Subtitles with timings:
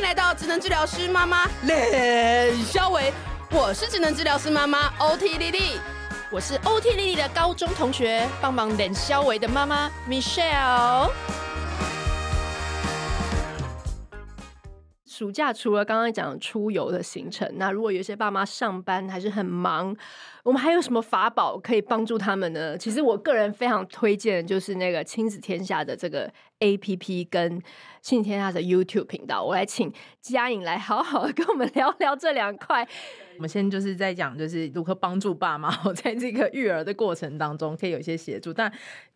[0.00, 3.12] 迎来到智能治疗师妈妈练肖维，
[3.50, 5.78] 我是智能治疗师妈妈 OT 丽丽，
[6.32, 11.10] 我是 OT 丽丽的高中同学，帮忙练肖维的妈妈 Michelle。
[15.04, 19.94] 暑假除了刚刚讲出游的行程，那如果有些爸妈上班还是很忙，
[20.44, 22.78] 我们还有什么法宝可以帮助他们呢？
[22.78, 27.60] 其实我个人非常推荐，就是那个亲子天下的这个 APP 跟
[28.02, 29.42] 信天下的 YouTube 频道。
[29.42, 32.86] 我来请嘉颖来好好跟我们聊聊这两块。
[33.36, 38.52] 我们先就是在讲，就是如何帮助爸妈在这个育儿的过程当中，可以有一些协助。
[38.52, 38.70] 但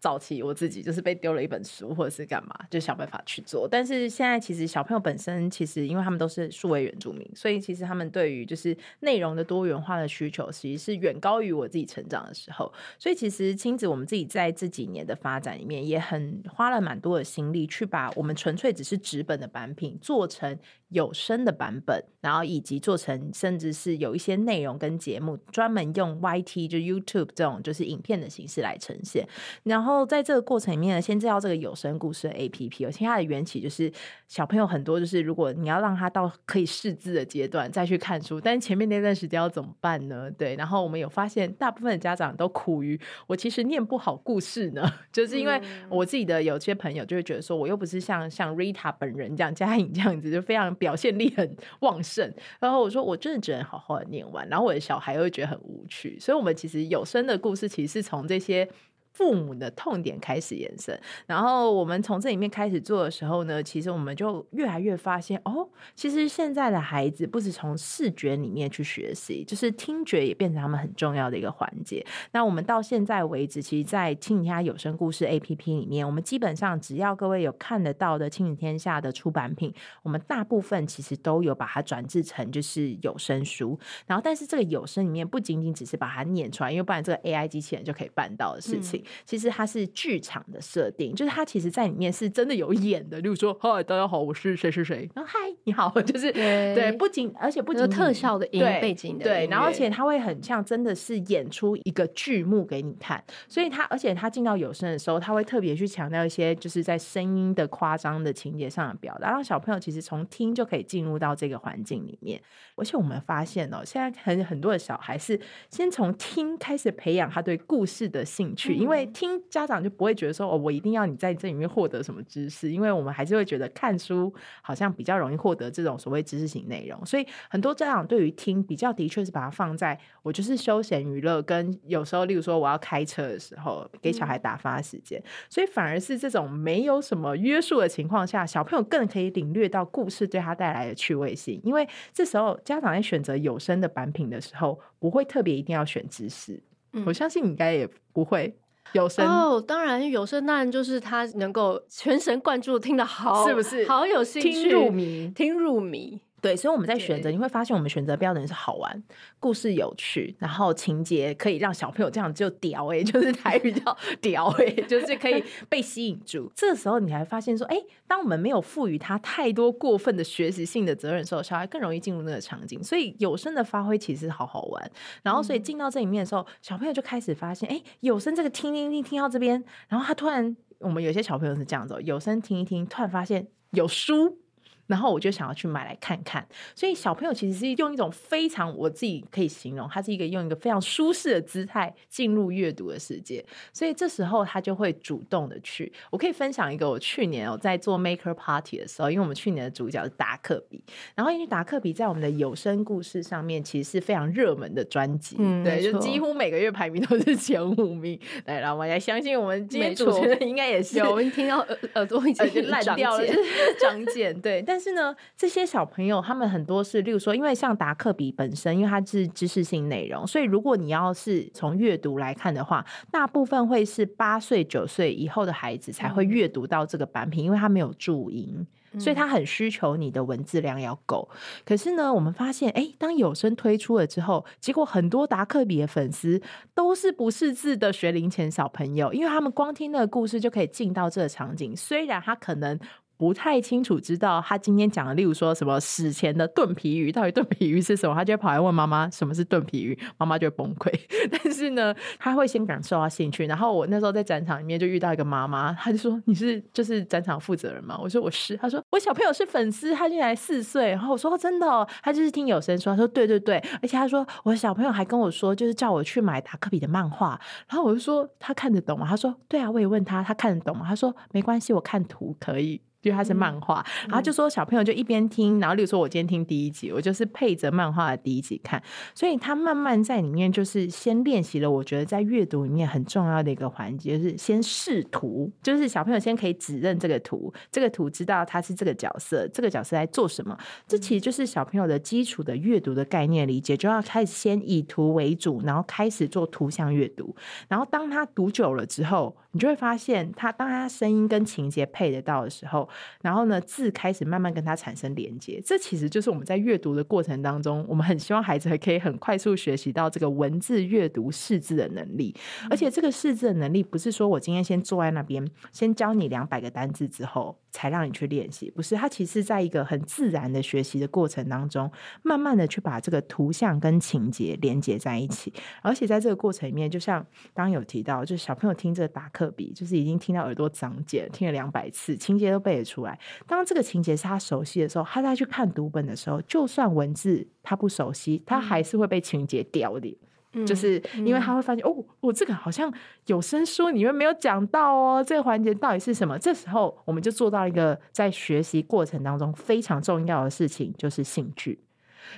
[0.04, 3.66] 早期我自己就是被丢了一本书，或者是干嘛，就想办法去做。
[3.66, 12.70] 但是现在其实小朋友本身其实，因为他们都是数位原住民，所以其实他们对于就是内容的多元化的需求，其实是远高于我自己成长的时候。
[12.98, 20.58] 所以其实亲子我们自己在这几年的发展里面，也很花了蛮多的心力，去把我们纯粹只是纸本的版品做成
[20.90, 29.26] 有声的版本，然后以及做成甚至是有一些内容跟节目，专门用 YT 就 YouTube 这种就是影片的形式来呈现。
[29.62, 33.92] 然后在这个过程里面呢，先知道这个有声故事的 APP，而且它的缘起就是
[34.26, 40.30] 小朋友很多就是如果你要让他到可以识字的阶段再去看书，但是前面那段时间要怎么办呢？
[40.30, 50.64] 对，然后我们有发现大部分的家长都苦于我其实念不好故事呢， 就是因为我自己的有些朋友就会觉得说，我又不是像像 Rita 本人这样嘉颖这样子就非常。
[50.76, 58.68] 表现力很旺盛，然后我说我真的只能好好的念完，然后我的小孩又会觉得很无趣，所以我们其实有声的故事其实是从这些。
[59.14, 72.04] 父母的痛点开始延伸，然后我们从这里面开始做的时候呢，其实我们就越来越发现，哦，其实现在的孩子不止从视觉里面去学习，就是听觉也变成他们很重要的一个环节。
[72.32, 83.78] 那我们到现在为止，其实，在亲子天下有声故事 APP 里面，我们基本上只要各位有看得到的亲子天下的出版品，我们大部分其实都有把它转制成就是有声书。
[84.08, 89.00] 然后，但是这个有声里面不仅仅只是把它念出来，因为不然这个 AI 机器人就可以办到的事情。
[89.00, 93.20] 嗯其实它是剧场的设定，就是它其实在里面是真的有演的。
[93.20, 95.08] 例如说，嗨，大家好，我是谁谁谁。
[95.14, 103.22] 然后，嗨，你好，就是对，对，不仅而且不仅特效的音背景的对，然后而且它会很像真的是演出一个剧目给你看。
[103.48, 112.40] 所以它而且它进到有声的时候，它会特别去强调一些就是在声音的夸张的情节上的表达，让小朋友其实从听就可以进入到这个环境里面。
[112.76, 115.38] 而且我们发现哦，现在很很多的小孩是
[115.70, 119.40] 先从听开始培养他对故事的兴趣，因为听。
[119.48, 124.32] 家长就不会觉得说哦，我一定要你在这里面获得什么知识，因为我们还是会觉得看书
[124.62, 146.62] 好像比较容易获得这种所谓知识型内容，所以很多家长对于听比较的确是把它放在我就是休闲娱乐，跟有时候例如说我要开车的时候给小孩打发时间，所以反而是这种没有什么约束的情况下，小朋友更可以领略到故事对他带来的趣味性，因为这时候家长在选择有声的版品的时候，不会特别一定要选知识，
[147.06, 148.52] 我相信你应该也不会。
[148.92, 153.86] 有声哦，当然有声，当然就是他能够全神贯注听得好，是不是？
[153.88, 156.20] 好有兴趣，听入迷，听入迷。
[156.44, 159.02] 对，所以我们在选择，你会发现我们选择标准是好玩、
[159.40, 166.52] 故事有趣，然后情节可以让小朋友这样就屌哎、欸，就是台语叫 屌哎、欸，就是可以被吸引住。
[166.54, 172.84] 这时候你还发现说，哎，当我们没有赋予他太多过分的学习性的责任的时候，小孩更容易进入那个场景。
[172.84, 174.90] 所以有声的发挥其实好好玩。
[175.22, 184.43] 然后所以进到这里面的时候，小朋友就开始发现，哎，有声这个听听听听到这边，然后他突然，我们有些小朋友是这样子，有声听一听，突然发现有书。
[184.86, 195.90] 然后我就想要去买来看看，所以小朋友其实是用一种非常我自己可以形容，他是一个用一个非常舒适的姿态进入阅读的世界，所以这时候他就会主动的去。
[196.10, 200.82] 我可以分享一个我去年我在做 Maker Party 的时候，因为我们去年的主角是达克比，
[201.14, 208.20] 然后因为达克比在我们的有声故事上面其实是非常热门的专辑，嗯、对，就几乎每个月排名都是前五名。
[208.44, 213.24] 对，然后我也相信我们今天主持人应该也是有，我们听到耳耳朵已经烂掉了，
[213.80, 214.73] 张健对，但。
[214.74, 228.66] 但是呢，这些小朋友他们很多是，例如说，因为像达克比本身，因为它是知识性内容，所以如果你要是从阅读来看的话，大部分会是八岁、九岁以后的孩子才会阅读到这个版品，因为他没有注音。
[228.96, 231.28] 所以他很需求你的文字量要够，
[231.64, 236.40] 可是呢，我们发现，哎，当有声推出了之后，结果很多达克比的粉丝
[236.74, 242.78] 都是不识字的学龄前小朋友，因为他们光听那个故事就可以进到这个场景，虽然他可能
[243.16, 250.92] 不太清楚知道他今天讲的，例如说什么史前的炖皮鱼，到底炖皮鱼是什么，他就会跑来问妈妈什么是炖皮鱼，妈妈就会崩溃。
[251.30, 253.46] 但是呢，他会先感受到兴趣。
[253.46, 270.84] 然后我那时候在展场里面就遇到一个妈妈，他就说：“你是就是展场负责人吗？”我说：“我是。”他说：“我小朋友是粉丝，他现在四岁。”然后我说：“，真的哦？”他就是听有声说，他说：“对对对。”而且他说：“我小朋友还跟我说，就是叫我去买达克比的漫画。”然后我就说：“他看得懂吗？”他说：“对啊。”我也问他，他看得懂吗？
[270.88, 278.82] 他说：“没关系，我看图可以。”因为它是漫画，然后就说小朋友就一边听，然后例如说我今天听第一集，我就是配着漫画的第一集看，
[279.14, 281.70] 所以他慢慢在里面就是先练习了。
[281.70, 290.56] 我觉得在阅读里面很重要的一个环节就是先试图，就是小朋友先可以指认这个图，这个图知道他是这个角色，这个角色在做什么。
[290.86, 297.34] 这其实就是小朋友的基础的阅读的概念理解，就要开始先以图为主，然后开始做图像阅读。
[297.68, 302.86] 然后当他读久了之后，你就会发现他当他声音跟情节配得到的时候。
[303.22, 312.34] 然后呢，字开始慢慢跟他产生连接，这其实就是我们在阅读的过程当中，我们很希望孩子还可以很快速学习到这个文字阅读识字的能力。
[312.68, 318.96] 而且这个识字的能力，不是说我今天先坐在那边，先教你两百个单字之后才让你去练习，不是。
[318.96, 321.90] 他其实在一个很自然的学习的过程当中，
[322.22, 325.52] 慢慢的去把这个图像跟情节连接在一起。
[325.82, 327.24] 而且在这个过程里面，就像
[327.54, 333.18] 刚刚有提到，就是小朋友听这个达克比，就是已经听到耳朵长茧，听了两百次，情节都背得出来。
[333.46, 340.18] 当这个情节是他熟悉的时候，他再去看读本的时候，就算文字他不熟悉，他还是会被情节掉的。
[340.56, 342.92] 嗯、就是因为他会发现、嗯、哦，我这个好像
[343.26, 346.38] 有声书里面没有讲到哦，这个环节到底是什么？
[346.38, 351.80] 这时候我们就做到一个在学习过程当中非常重要的事情，就是兴趣。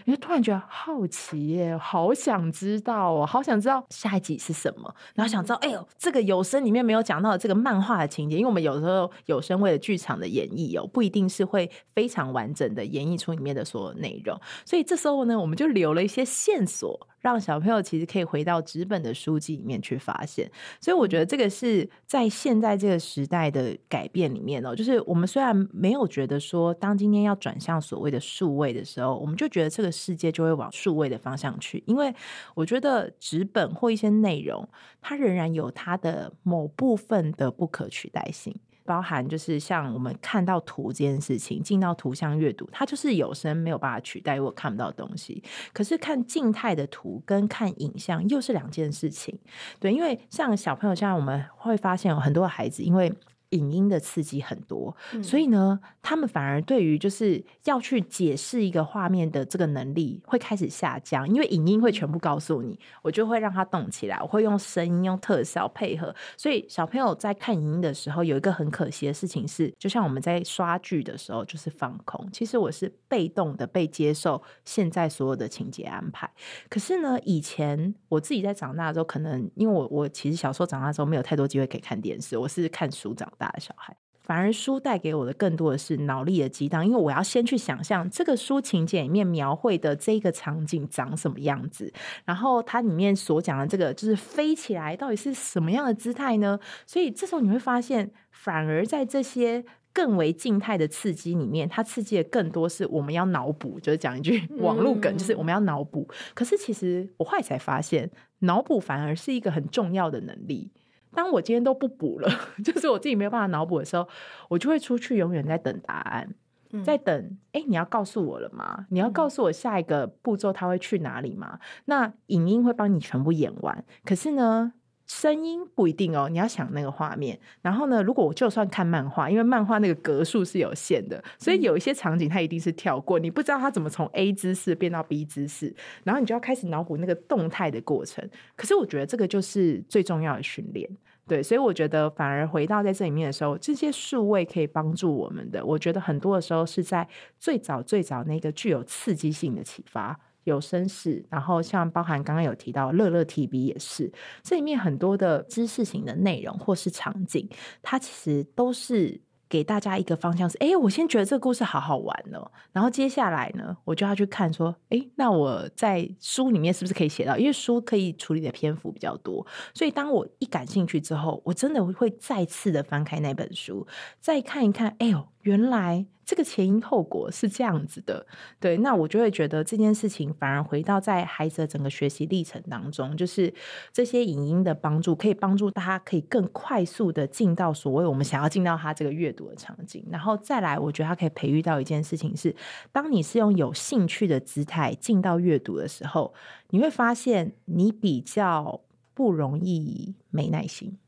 [0.05, 17.09] 你就突然觉得好奇耶，好想知道哦，好想知道下一集是什么，然后想知道，哎呦，这个有声里面没有讲到的这个漫画的情节，因为我们有时候有声为了剧场的演绎哦，不一定是会非常完整的演绎出里面的所有内容，所以这时候呢，我们就留了一些线索。
[17.26, 20.49] 让小朋友其实可以回到纸本的书籍里面去发现，
[20.81, 32.14] 所以我觉得这个是在现在这个时代的改变里面哦，就是我们虽然没有觉得说，当今天要转向所谓的数位的时候，我们就觉得这个世界就会往数位的方向去，因为
[32.55, 34.69] 我觉得纸本或一些内容，
[35.00, 38.55] 它仍然有它的某部分的不可取代性。
[38.87, 45.43] 包含就是像我们看到图这件事情，进到图像阅读，它就是有声没有办法取代我看不到东西。
[45.73, 49.38] 可是看静态的图跟看影像又是两件事情。
[49.79, 53.12] 对，因为像小朋友，像我们会发现有很多孩子，因为。
[53.56, 66.14] 影音的刺激很多，嗯，所以呢，他们反而对于就是要去解释一个画面的这个能力会开始下降，因为影音会全部告诉你，我就会让它动起来，我会用声音、用特效配合。
[66.37, 72.29] 所以小朋友在看影音的时候，有一个很可惜的事情是，就像我们在刷剧的时候，就是放空。
[72.32, 76.31] 其实我是被动的被接受现在所有的情节安排。
[76.69, 91.93] 可是呢，以前我自己在长大的时候，可能因为我我其实小时候长大之后没有太多机会可以看电视，我是看书长大的小孩，反而书带给我的更多的是脑力的激荡，因为我要先去想象这个书情节里面描绘的这个场景长什么样子，
[92.25, 96.58] 然后它里面所讲的这个就是飞起来到底是什么样的姿态呢？
[96.87, 106.06] 所以这时候你会发现，反而在这些更为静态的刺激里面，它刺激的更多是我们要脑补，就是讲一句网络梗，就是我们要脑补。
[106.34, 108.10] 可是其实我后来才发现，
[108.40, 110.72] 脑补反而是一个很重要的能力。
[111.17, 112.31] 当我今天都不补了，
[112.63, 114.07] 就是我自己没有办法脑补的时候，
[114.51, 116.35] 我就会出去，永远在等答案，
[116.73, 117.15] 嗯、在等。
[117.53, 118.87] 哎、欸，你要告诉我了吗？
[118.91, 121.58] 你要告诉我下一个步骤他会去哪里吗？
[121.87, 124.75] 那影音会帮你全部演完，可是呢，
[125.06, 126.29] 声音不一定哦。
[126.29, 138.29] 你要想那个画面，然后呢，如果我就算看漫画，因为漫画那个格数是有限的，所以有一些场景它一定是跳过，你不知道它怎么从 A 姿势变到 B 姿势，然后你就要开始脑补那个动态的过程。
[138.56, 140.91] 可是我觉得这个就是最重要的训练。
[141.29, 145.65] 对，所以我觉得反而回到在这里面的时候，这些数位可以帮助我们的。
[145.65, 147.06] 我觉得很多的时候是在
[147.41, 157.49] 最早最早那个具有刺激性的启发，有声式，然后像包含刚刚有提到乐乐 TV 也是，这里面很多的知识型的内容或是场景，
[157.83, 159.21] 它其实都是。
[159.48, 167.36] 给大家一个方向是，哎，我先觉得这个故事好好玩哦，然后接下来呢，我就要去看说，哎，那我在书里面是不是可以写到？
[167.38, 173.86] 因为书可以处理的篇幅比较多，所以当我一感兴趣之后，我真的会再次的翻开那本书，
[174.20, 178.27] 再看一看，哎呦，原来这个前因后果是这样子的，
[178.59, 183.55] 对，那我就会觉得这件事情反而回到在孩子的整个学习历程当中，就是
[183.93, 192.53] 这些影音的帮助，可以帮助他可以更快速的进到所谓我们想要进到他这个阅读的场景，然后再来，我觉得他可以培育到一件事情是，
[192.91, 196.35] 当你是用有兴趣的姿态进到阅读的时候，
[196.71, 198.81] 你会发现你比较
[199.15, 200.99] 不容易没耐心。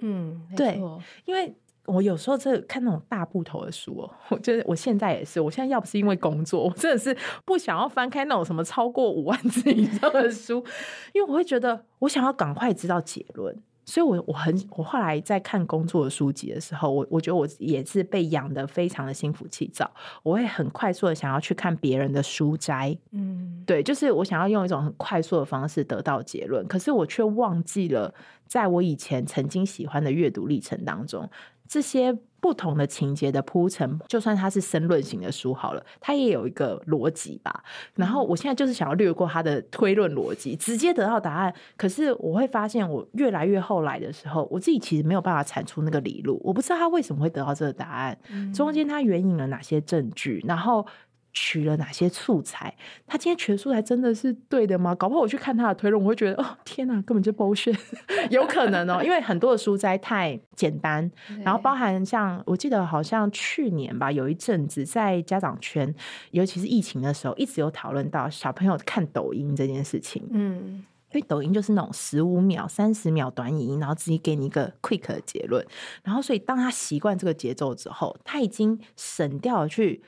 [0.00, 0.78] 嗯，对，
[1.24, 1.56] 因为。
[1.86, 10.64] 我有时候这看那种大部头的书哦，我觉得我现在也是，我现在要不是因为工作，我真的是不想要翻开那种什么超过五万字以上的书，
[11.12, 19.90] 因为我会觉得我想要赶快知道结论，所以我我很我后来在看工作的书籍的时候，我我觉得我也是被养得非常的心浮气躁，
[20.22, 28.14] 我会很快速的想要去看别人的书摘，嗯，对，就是我想要用一种很快速的方式得到结论，可是我却忘记了，
[28.46, 31.28] 在我以前曾经喜欢的阅读历程当中。
[31.72, 37.64] 这些不同的情节的铺陈，就算它是申论型的书好了，它也有一个逻辑吧。
[37.94, 41.54] 然后我现在就是想要略过它的推论逻辑，直接得到答案。
[41.78, 46.38] 可是我会发现，我越来越后来的时候，我自己其实没有办法产出那个理路。
[46.44, 48.18] 我不知道他为什么会得到这个答案，
[48.52, 50.86] 中间他援引了哪些证据，然后。
[51.32, 52.74] 取了哪些素材？
[53.06, 54.94] 他今天取的素材真的是对的吗？
[54.94, 57.78] 搞不好我去看他的推论，我会觉得哦，天哪，根本就 bullshit，
[58.30, 61.10] 有可能哦，因为很多的书摘太简单，
[61.42, 65.94] 然后包含像我记得好像去年吧，有一阵子在家长圈，
[66.32, 70.22] 尤其是疫情的时候，一直有讨论到小朋友看抖音这件事情。
[70.30, 75.64] 嗯，因为抖音就是那种十五秒、三十秒短影音，然后自己给你一个 quick 的结论，
[76.02, 80.02] 然后所以当他习惯这个节奏之后，他已经省掉了去。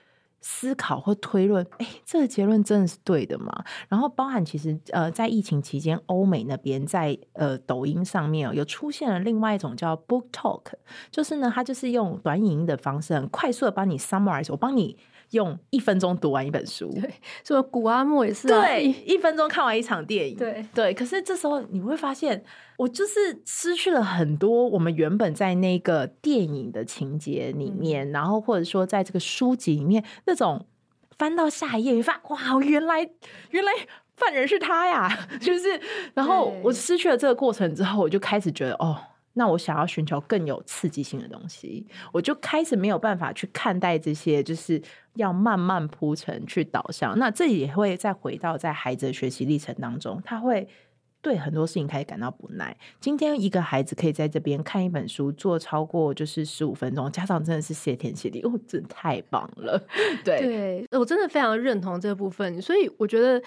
[0.46, 3.50] 思考或推论，哎，这个结论真的是对的吗？
[3.88, 10.64] 然后包含其实呃，在疫情期间，欧美那边在呃抖音上面有出现了另外一种叫 Book Talk，
[11.10, 14.98] 就是呢，它就是用短影音的方式，很快速的帮你 summarize，我帮你。
[15.30, 17.10] 用一分钟读完一本书，对，
[17.44, 20.94] 什么古阿莫也是、啊，对，一分钟看完一场电影，对对。
[20.94, 22.44] 可是这时候你会发现，
[22.76, 30.66] 我就是失去了很多我们原本在那个电影的情节里面，嗯、然后或者说在这个书籍里面那种
[31.18, 33.08] 翻到下一页，你发现哇，原来
[33.50, 33.72] 原来
[34.16, 35.80] 犯人是他呀，就是，
[36.14, 38.96] 然后我失去了这个过程之后，我就开始觉得哦。
[39.36, 44.80] 那我想要寻求更有刺激性的东西，我就开始没有办法去看待这些，就是
[45.14, 47.18] 要慢慢铺陈去导向。
[47.18, 50.68] 那这也会再回到在孩子的学习历程当中，他会
[51.20, 52.76] 对很多事情开始感到不耐。
[53.00, 59.84] 今天一个孩子可以在这边看一本书，做超过就是十五分钟，家长真的是谢天谢地哦，真的太棒了。
[60.24, 63.42] 对，对，我真的非常认同这部分，所以我觉得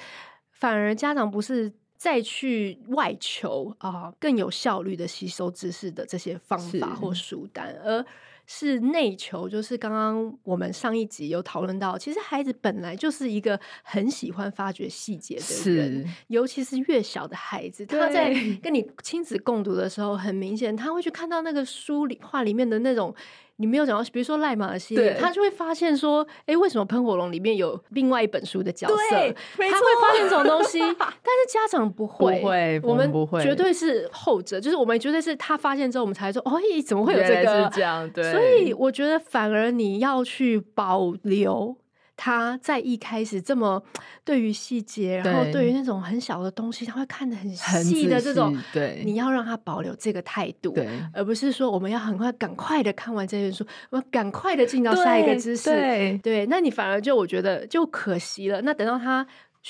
[0.52, 1.72] 反而家长不是。
[1.98, 8.06] 再去外求啊，更有效率的吸收知识的这些方法或书单，而
[8.46, 9.50] 是内求。
[9.50, 23.14] 就是刚刚我们上一集有讨论到，其实孩子本来就是一个很喜欢发掘细节的人，尤其是越小的孩子，他在跟你亲子共读的时候，很明显他会去看到那个书里画里面的那种。
[23.58, 28.96] 你没有讲到，比如说赖马的系列，他就会发现说，哎，为什么喷火龙里面有另外一本书的角色？
[29.10, 37.64] 对，他会发现这种东西，但是家长不会，不会，我们不会绝对是后者，就是我们绝对是他发现之后，我们才说，哦，咦怎么会有这个？
[37.64, 38.32] 是这样，对。
[38.32, 41.76] 所以我觉得，反而你要去保留。
[42.18, 43.82] 他在一开始这么
[44.26, 58.62] 对于细节，然后对于那种很小的东西，他会看得很细的这种，对，你要让他保留这个态度，对，而不是说我们要很快、赶快的看完这本书，我要赶快的进到下一个知识，对，对，那你反而就我觉得就可惜了。
[58.64, 59.26] 那等到他。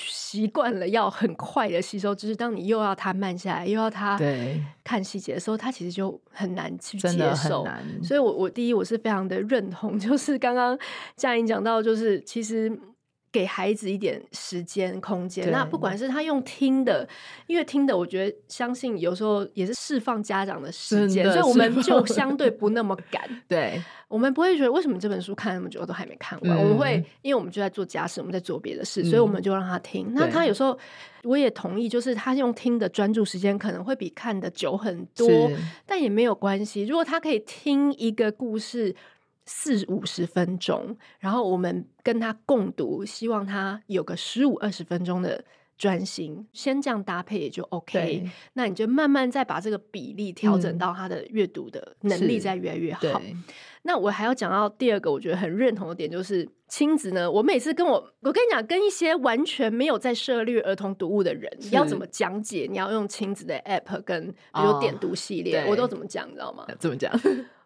[0.06, 4.18] 习惯了要很快的吸收知识，当你又要他慢下来，又要他
[4.84, 7.66] 看细节的时候，他其实就很难去接受。
[8.02, 10.78] 所以我，我我第一我是非常的认同， 就是刚刚
[11.16, 12.78] 佳颖讲到，就是其实。
[13.30, 17.06] 给孩子一点时间空间，那不管是他用听的，
[17.46, 23.22] 因为听的，我觉得相信有时候也是释放家长的时间，所以我们就相对不那么赶。
[23.46, 30.12] 对，我们不会觉得为什么这本书看那么久都还没看完，嗯、我们会因为我们就在做家事，我们在做别的事，嗯、所以我们就让他听。
[30.14, 30.78] 那他有时候
[31.24, 35.50] 我也同意，就是他用听的专注时间可能会比看的久很多，
[35.84, 36.84] 但也没有关系。
[36.84, 38.96] 如果他可以听一个故事。
[39.50, 45.42] 四五十分钟，然后我们跟他共读，希望他有个十五二十分钟的
[45.78, 48.28] 专心，先这样搭配也就 OK。
[48.52, 53.22] 那你就慢慢再把这个比例调整到他的阅读的能力再越来越好。
[53.82, 57.30] 那我还要讲到第二个，我觉得很认同的点就是亲子呢。
[57.30, 62.66] 我每次跟我，我跟你讲，跟一些完全没有在涉猎儿童读物的人，你要怎么讲解？
[62.68, 66.28] 你要用亲子的 App 跟比如点读系列，我都怎么讲？
[66.28, 66.66] 你知道吗？
[66.78, 67.10] 怎么讲？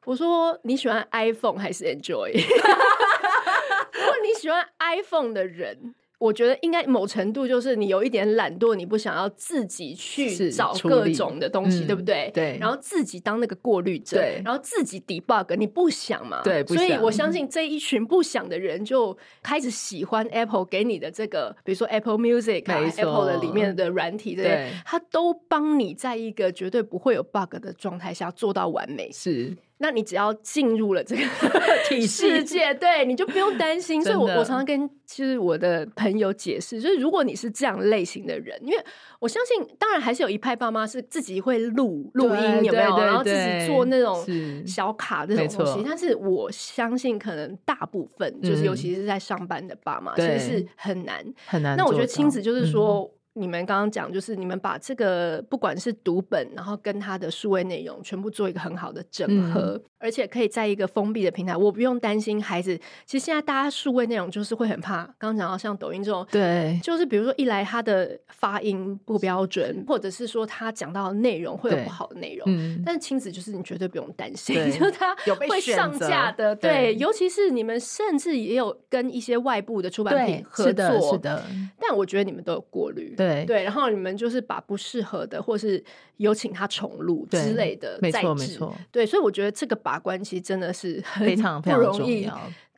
[0.05, 2.33] 我说你喜欢 iPhone 还是 Enjoy？
[3.93, 5.95] 如果你喜欢 iPhone 的人。
[6.19, 12.31] 我觉得应该某程度就是你有一点懒惰，你不想要自己去找各种的东西，对不对？
[12.33, 12.57] 对。
[12.61, 16.41] 然后自己当那个过滤者，然后自己 debug，你不想嘛？
[16.45, 16.65] 对。
[16.65, 29.11] 所以我相信这一群不想的人就开始喜欢 Apple 给你的这个，比如说 Apple Music 啊，Apple 的里面的软体，对，它都帮你在一个绝对不会有 bug 的状态下做到完美。
[29.11, 29.57] 是。
[29.83, 31.23] 那你只要进入了这个
[31.91, 34.01] 体世界，对，你就不用担心。
[34.01, 38.79] 所以我我常常跟其实我的朋友解释，就是如果你是这样类型的人，因为
[39.19, 42.97] 我相信，当然还是有一派爸妈是自己会录录音，有没有？
[42.97, 44.25] 然后自己做那种
[44.65, 45.83] 小卡这种东西。
[45.85, 51.77] 但是我相信，可能大部分就是尤其是在上班的爸妈，其实是很难很难。
[51.77, 53.13] 那我觉得亲子就是说。
[53.35, 62.77] 你们刚刚讲，就是你们把这个不管是读本，然后跟它的数位内容，全部做一个很好的整合，嗯、而且可以在一个封闭的平台，我不用担心孩子。
[63.07, 75.15] 其实现在大家数位内容就是会很怕，刚刚讲到像抖音这种，对，就是比如说一来他的发音不标准，或者是说他讲到的内容会有不好的内容，嗯、但是亲子就是你绝对不用担心，就是他
[75.49, 81.45] 会上架的，对，对，尤其是你们甚至也有跟一些外部的出版品合作，是的，是的，
[81.79, 83.15] 但我觉得你们都有过滤。
[83.17, 85.83] 对对，然后你们就是把不适合的，或是
[86.17, 88.75] 有请他重录之类的，没错没错。
[88.91, 92.31] 对，所以我觉得这个把关其实真的是非常不容易。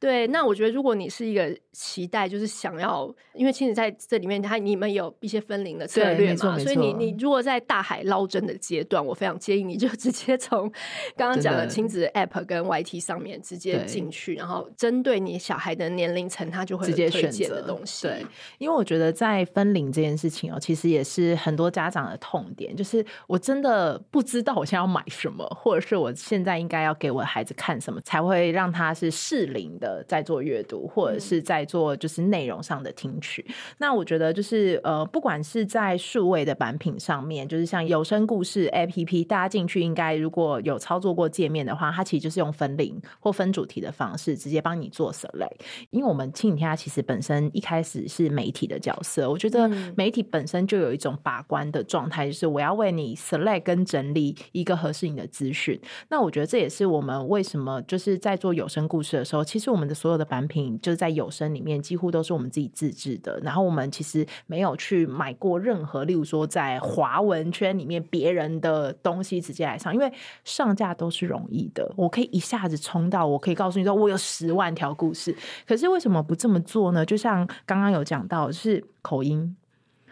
[0.05, 10.71] 对，那我觉得如果你是一个期待，就是想要，因为亲子在这里面，他你们有一些分龄的策略嘛，所以你你如果在大海捞针的阶段，我非常建议你就直接从
[11.17, 18.07] 刚刚讲的亲子 App 跟 YT 上面直接进去，然后针对你小孩的年龄层，他就会直接选择的东西。
[18.07, 18.27] 对，
[18.59, 29.94] 因为我觉得在分龄这件事情哦，其实也是很多家长的痛点，就是我真的不知道我现在要买什么，或者是我现在应该要给我的孩子看什么，才会让他是适龄的。
[30.05, 33.45] 在做阅读，或者是在做就是内容上的听取。
[33.49, 45.57] 嗯、那我觉得就是呃，不管是在数位的版品上面，就是像有声故事 APP，大家进去应该如果有操作过界面的话，它其实就是用分龄或分主题的方式，直接帮你做 select。
[45.91, 55.81] 因为我们亲子天下其实本身一开始是媒体的角色，我觉得媒体本身就有一种把关的状态，就是我要为你 select 跟整理一个合适你的资讯。
[56.09, 59.84] 那我觉得这也是我们为什么就是在做有声故事的时候，其实我们。
[59.87, 63.39] 的所有的版品就是在有声里面，几乎都是我们自己自制的。
[63.43, 70.13] 然后我们其实没有去买过任何，例如说在华文圈里面别人的东西直接来上，因为
[70.45, 75.35] 上架都是容易的，我可以一下子冲到，我可以告诉你说我有十万条故事。
[75.67, 77.05] 可是为什么不这么做呢？
[77.05, 79.57] 就像刚刚有讲到，是口音，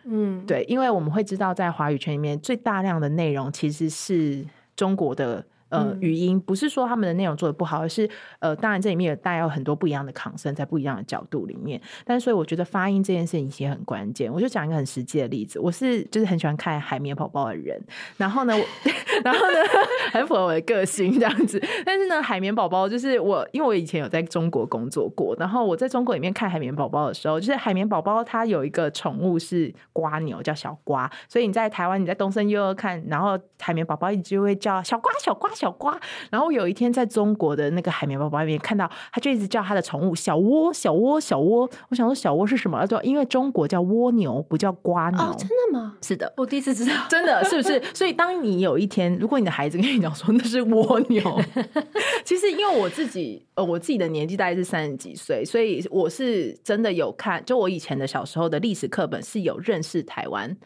[0.05, 4.45] 嗯，对，因为我们会知道在华语圈里面最大量的内容其实是
[4.77, 5.45] 中国的。
[5.73, 8.07] 呃，语音不是说他们的内容做的不好，而是
[8.41, 11.81] 呃，当然这里面有带有很多不一样的抗生，在不一样的角度里面。
[12.05, 14.31] 但是所以我觉得发音这件事情其实很关键。
[14.31, 17.83] 我就讲一个很实际的例子，我是就是很喜欢看海绵宝宝的人，
[18.19, 18.55] 然后呢，
[19.25, 19.57] 然后呢，
[20.13, 21.59] 很符合我的个性这样子。
[21.87, 31.11] 但是呢，海绵宝宝就是我，因为我以前有在中国工作过，然后我在中国里面看海绵宝宝的时候，就是海绵宝宝它有一个宠物是瓜牛，叫小瓜。
[31.31, 35.51] 所以你在台湾，你在东森幼儿看，然后海绵宝宝一直会叫小瓜，小瓜。
[35.62, 35.99] 小瓜，
[36.31, 41.69] 然后有一天在中国的那个海绵宝宝里面看到，他就一直叫他的宠物小窝，小窝，小窝。
[41.89, 42.81] 我想说小窝是什么？
[42.81, 45.21] 他说因为中国叫蜗牛，不叫瓜牛。
[45.21, 45.97] 哦，真的吗？
[46.03, 47.83] 是的，我第一次知道， 真的是不是？
[47.95, 51.41] 所以当你有一天，如果你的孩子跟你讲说那是蜗牛，
[52.25, 60.57] 其实因为我自己呃，我自己的年纪大概是三十几岁，所以我是真的有看，就我以前的小时候的历史课本是有认识台湾。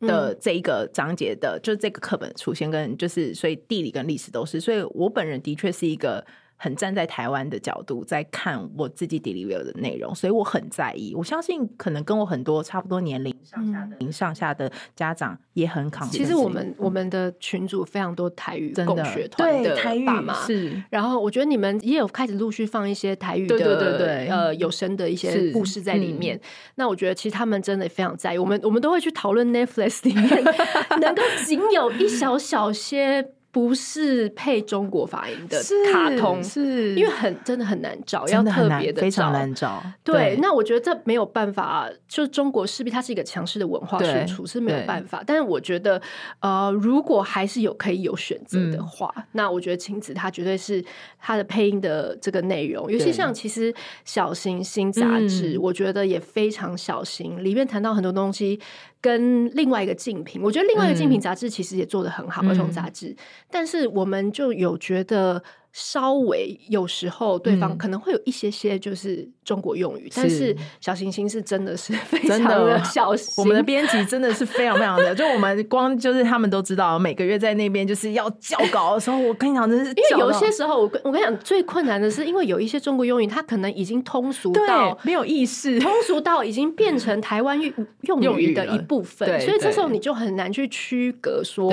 [0.00, 6.24] 的这一个章节的，就是这个课本出现，跟就是所以地理跟历史都是，所以我本人的确是一个。
[6.62, 11.14] 很站在台湾的角度在看我自己 deliver 的内容，所以我很在意。
[11.16, 16.06] 我相信可能跟我很多差不多年龄上下的、嗯、上下的家长也很抗。
[16.10, 20.70] 其实我们我们的群组非常多台语共学团的爸妈，是。
[20.90, 26.36] 然后我觉得你们也有开始陆续放一些台语的，对对对对，呃，有声的一些故事在里面。
[26.36, 26.40] 嗯、
[26.74, 28.38] 那我觉得其实他们真的非常在意。
[28.38, 30.44] 我们我们都会去讨论 Netflix 里面
[31.00, 33.32] 能够仅有一小小些。
[33.52, 35.60] 不是配中国发音的
[35.92, 39.82] 卡通，是，是因为很真的很难找，要特别的找，非常难找。
[40.04, 45.24] 对，对，那我觉得这没有办法，就中国势必它是一个强势的文化输出，是没有办法。
[45.26, 46.00] 但是我觉得，
[46.38, 50.84] 呃，如果还是有可以有选择的话，嗯，那我觉得亲子它绝对是
[51.18, 58.60] 它的配音的这个内容，尤其像其实小行星杂志，我觉得也非常小心，里面谈到很多东西。
[59.00, 63.14] 跟另外一个竞品，我觉得另外一个竞品杂志其实也做得很好，儿童杂志。
[63.50, 73.34] 但是我们就有觉得稍微有时候对方可能会有一些些就是中国用语，嗯、但是小行星是真的是 非常的小心。
[73.38, 87.56] 我们的编辑真的是非常非常的，就我们光就是他们都知道，每个月在那边就是要校稿的时候，我跟你讲，真是 因为有些时候我跟我跟你讲最困难的是，因为有一些中国用语，它可能已经通俗到没有意识，通俗到已经变成台湾
[88.02, 91.72] 用语的一部分，所以这时候你就很难去区隔说。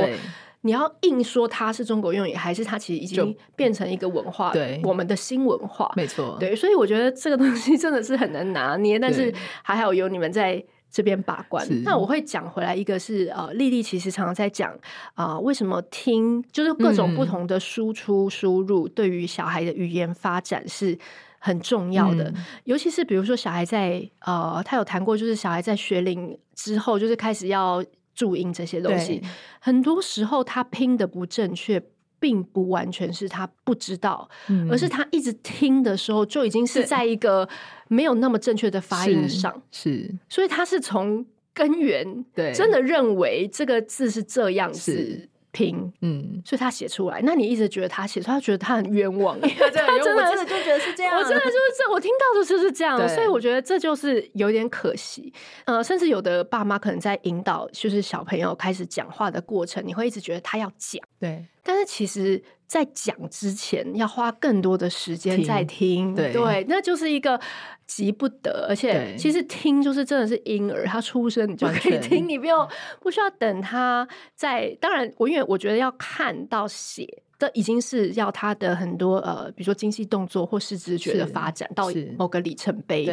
[0.67, 4.51] 你要硬说它是中国用语，还是它其实已经变成一个文化？
[4.51, 6.35] 对，我们的新文化，没错。
[6.41, 11.65] 对，所以我觉得这个东西真的是很难拿捏，但是还好有你们在这边把关。
[11.85, 14.69] 那我会讲回来，一个是呃，丽丽其实常常在讲
[15.13, 20.99] 啊、呃，为什么听就是各种不同的输出输入对于小孩的语言发展是
[21.39, 27.81] 很重要的，嗯、尤其是比如说小孩在呃，他有谈过，就是小孩在学龄之后，就是开始要。
[28.17, 29.21] 注音这些东西，
[29.59, 31.79] 很多时候他拼的不正确，
[32.19, 37.47] 并不完全是他不知道，嗯、而是他一直听的时候就已经是在一个
[37.87, 42.51] 没有那么正确的发音上，是，是所以他是从根源对。
[42.51, 45.29] 真的认为这个字是这样子。
[45.57, 55.33] 拼，嗯，所以他写出来，那你一直觉得他写出来，他觉得他很冤枉， 他真的，真的就觉得是这样，我真的就是这，我听到的就是这样，所以我觉得这就是有点可惜，
[55.65, 62.43] 呃，甚至有的爸妈可能在引导，就是小朋友开始讲话的过程，你会一直觉得他要讲，对，但是其实。
[62.67, 67.39] 在讲之前，要花更多的时间在听，听对，对，那就是一个
[67.85, 72.67] 急不得，而且其实听就是真的是婴儿，他出生你就可以听，你不用
[72.99, 74.77] 不需要等他在。
[74.79, 77.23] 当然，我因为我觉得要看到写。
[77.39, 81.85] 这已经是要他的很多呃，比如说精细动作或是知觉的发展到
[82.17, 83.05] 某个里程碑。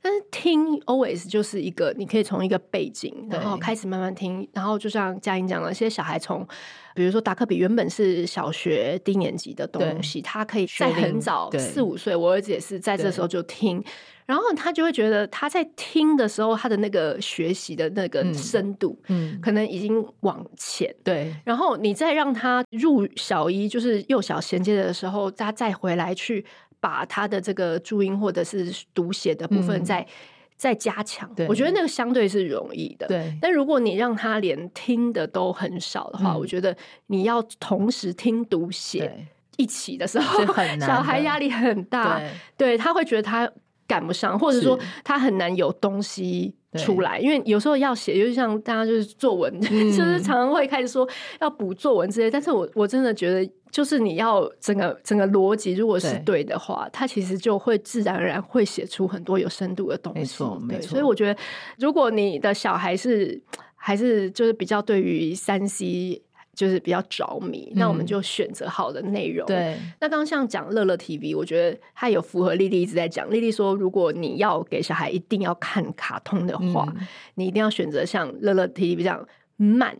[0.00, 6.46] 但是听 always 就是一个，你可以从一个背景，然后开始慢慢听，然后就像佳音讲了，一些小孩从，
[6.94, 13.84] 比如说达克比原本是小学低年级的东西，他可以在很早四五岁，我儿子也是在这时候就听。
[14.26, 20.94] 然后他就会觉得他在听的时候，他的那个学习的那个深度，嗯，可能已经往前。
[21.04, 26.42] 对，然后你再让他入小一，就是幼小衔接的时候，他再回来去
[26.80, 30.06] 把他的这个注音或者是读写的部分再
[30.56, 31.30] 再加强。
[31.48, 33.06] 我觉得那个相对是容易的。
[33.06, 40.44] 对，但如果你让他连听的都很少的话，我觉得你要同时听读写一起的时候，
[40.80, 42.20] 小孩压力很大。
[42.56, 43.50] 对，他会觉得他。
[43.86, 51.08] 赶不上，或者说他很难有东西出来，因为有时候要写，就像大家就是作文，嗯、 就是常常会开始说
[51.40, 52.30] 要补作文之类。
[52.30, 60.18] 但是我我真的觉得，就是你要整个整个逻辑如果是对的话，它其实就会自然而然会写出很多有深度的东西。
[60.20, 60.88] 没错，没错。
[60.88, 61.40] 所以我觉得，
[61.78, 63.40] 如果你的小孩是
[63.76, 66.20] 还是就是比较对于三 C。
[66.54, 69.46] 就是比较着迷，那我们就选择好的内容。
[69.46, 73.30] 对，那刚刚像讲乐乐 TV，我觉得它有符合丽丽一直在讲。
[73.30, 79.96] 丽丽说，如果你要给小孩一定要看卡通的话，嗯、你一定要选择像乐乐 TV 这样慢，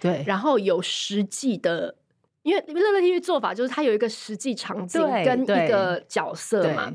[0.00, 1.96] 对，然后有实际的，
[2.42, 6.92] 因为乐乐 TV 做法就是它有一个实际场景跟一个角色嘛。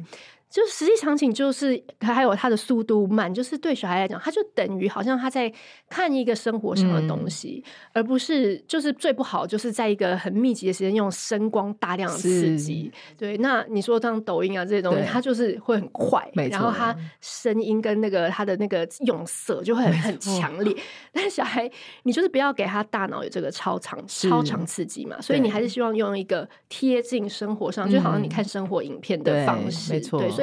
[0.53, 5.51] 就实际场景就是，还有它的速度慢，就是对小孩来讲，他就等于好像他在
[5.89, 12.91] 看一个生活上的东西，嗯、而不是就是最不好就是在一个很密集的时间用声光大量的刺激。
[13.17, 20.75] 对，那你说像抖音啊这些东西，它就是会很快，然后它声音跟那个它的那个用色就会很很强烈。
[21.11, 21.67] 但小孩，
[22.03, 30.29] 你就是不要给他大脑有这个超长超长刺激嘛，所以你还是希望用一个贴近生活上，就好像你看生活影片的方式，没错。
[30.29, 30.42] 所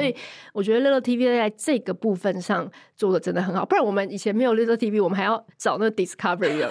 [0.53, 6.69] 我觉得乐乐 TV 在这个部分上做的真的很好，不然我们以前没有乐乐 TV，我们还要找那个 Discovery 了。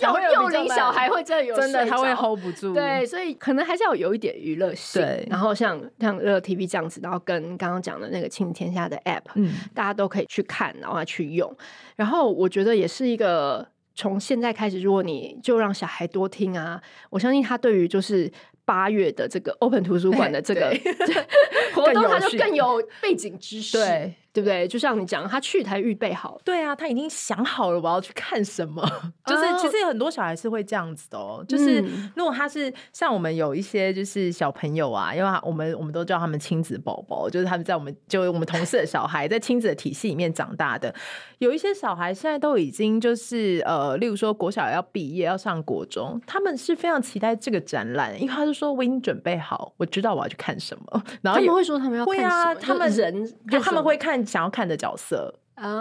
[0.00, 5.02] 幼幼龄小孩会真的有真的他会 hold 不住，对，所以可能还是要有一点娱乐性。
[5.02, 11.54] 对，然后像像乐乐 TV 这样子，然后跟刚刚讲的那个亲子天下的 App，嗯，大家都可以去看，然后去用。
[11.96, 16.80] 然后我觉得也是一个从现在开始，如果你就让小孩多听啊，
[17.10, 18.32] 我相信他对于就是。
[18.70, 20.70] 八月的这个 Open 图书馆的这个
[21.74, 24.68] 活动，它就更有背景知识，对对不对？
[24.68, 28.82] 就像你讲，他去才预备好，对啊，他已经想好了我要去看什么。
[29.26, 31.44] 就是其实有很多小孩是会这样子的哦。
[31.48, 40.94] 就是如果他是像我们有一些就是小朋友啊，因为我们我们都叫他们亲子宝宝，就是他们在我们就我们同事的小孩在亲子的体系里面长大的。
[41.38, 51.02] 有一些小孩现在都已经就是呃，例如说国小要毕业要上国中，他们是非常期待这个展览，因为他就说我已经准备好，我知道我要去看什么。
[51.22, 52.28] 然后他们会说他们要看什么？
[52.28, 55.34] 会啊，他们人就他们会看想要看的角色。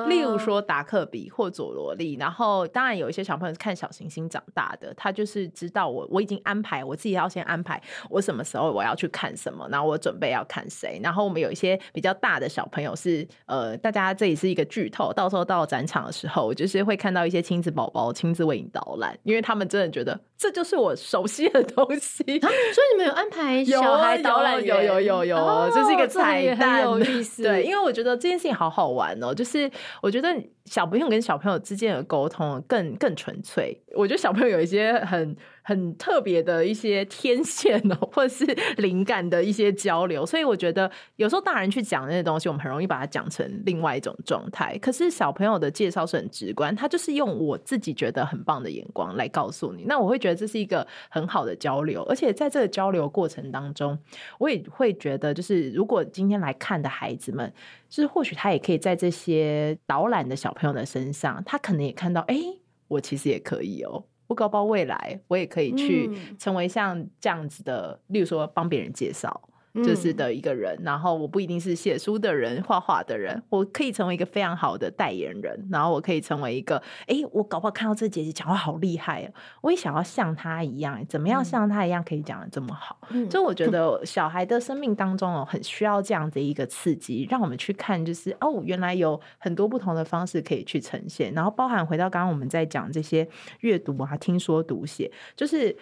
[0.09, 10.99] 例如说达克比或佐罗利，然后当然有一些小朋友是看小行星长大的，他就是知道我我已经安排我自己要先安排我什么时候我要去看什么，然后我准备要看谁。
[11.01, 22.23] 然后我们有一些比较大的小朋友是呃，大家这里是一个剧透，到时候到展场的时候，就是会看到一些亲子宝宝亲自为你导览，因为他们真的觉得这就是我熟悉的东西。
[22.39, 24.63] 啊、所以你们有安排小孩导览？
[24.65, 27.43] 有有有有，这、哦、是一个彩蛋，有意思。
[27.43, 29.69] 对，因为我觉得这件事情好好玩哦，就是。
[30.01, 30.33] 我觉得
[30.69, 33.75] 小朋友跟小朋友之间的沟通更更纯粹。
[33.95, 38.45] 我觉得小朋友有一些很很特别的一些天线哦，或者是
[38.77, 40.23] 灵感的一些交流。
[40.23, 44.77] 所以我觉得有时候大人去讲那些东西，我们很容易把它讲成另外一种状态。
[44.77, 49.85] 可是小朋友的介绍是很直观，他就是用我自己觉得很棒的眼光来告诉你。
[49.87, 53.97] 那我会觉得这是一个很好的交流，而且在这个交流过程当中，
[54.37, 57.51] 我也会觉得，就是如果今天来看的孩子们。
[57.89, 69.48] 就是或许他也可以在这些导览的小朋友的身上，他可能也看到，哎、欸，我其实也可以哦，我搞不好未来我也可以去成为像这样子的，例如说帮别人介绍。
[69.75, 82.97] 就是的一个人，嗯、然后我不一定是写书的人、画画的人，我可以成为一个非常好的代言人，然后我可以成为一个，哎，我搞不好看到这姐姐讲话好厉害哦，我也想要像她一样，怎么样像她一样可以讲的这么好？
[83.11, 93.27] 嗯、就我觉得小孩的生命当中哦，很需要这样的一个刺激，让我们去看，就是哦，原来有很多不同的方式可以去呈现，然后包含回到刚刚我们在讲这些
[93.59, 95.75] 阅读啊、听说读写，就是。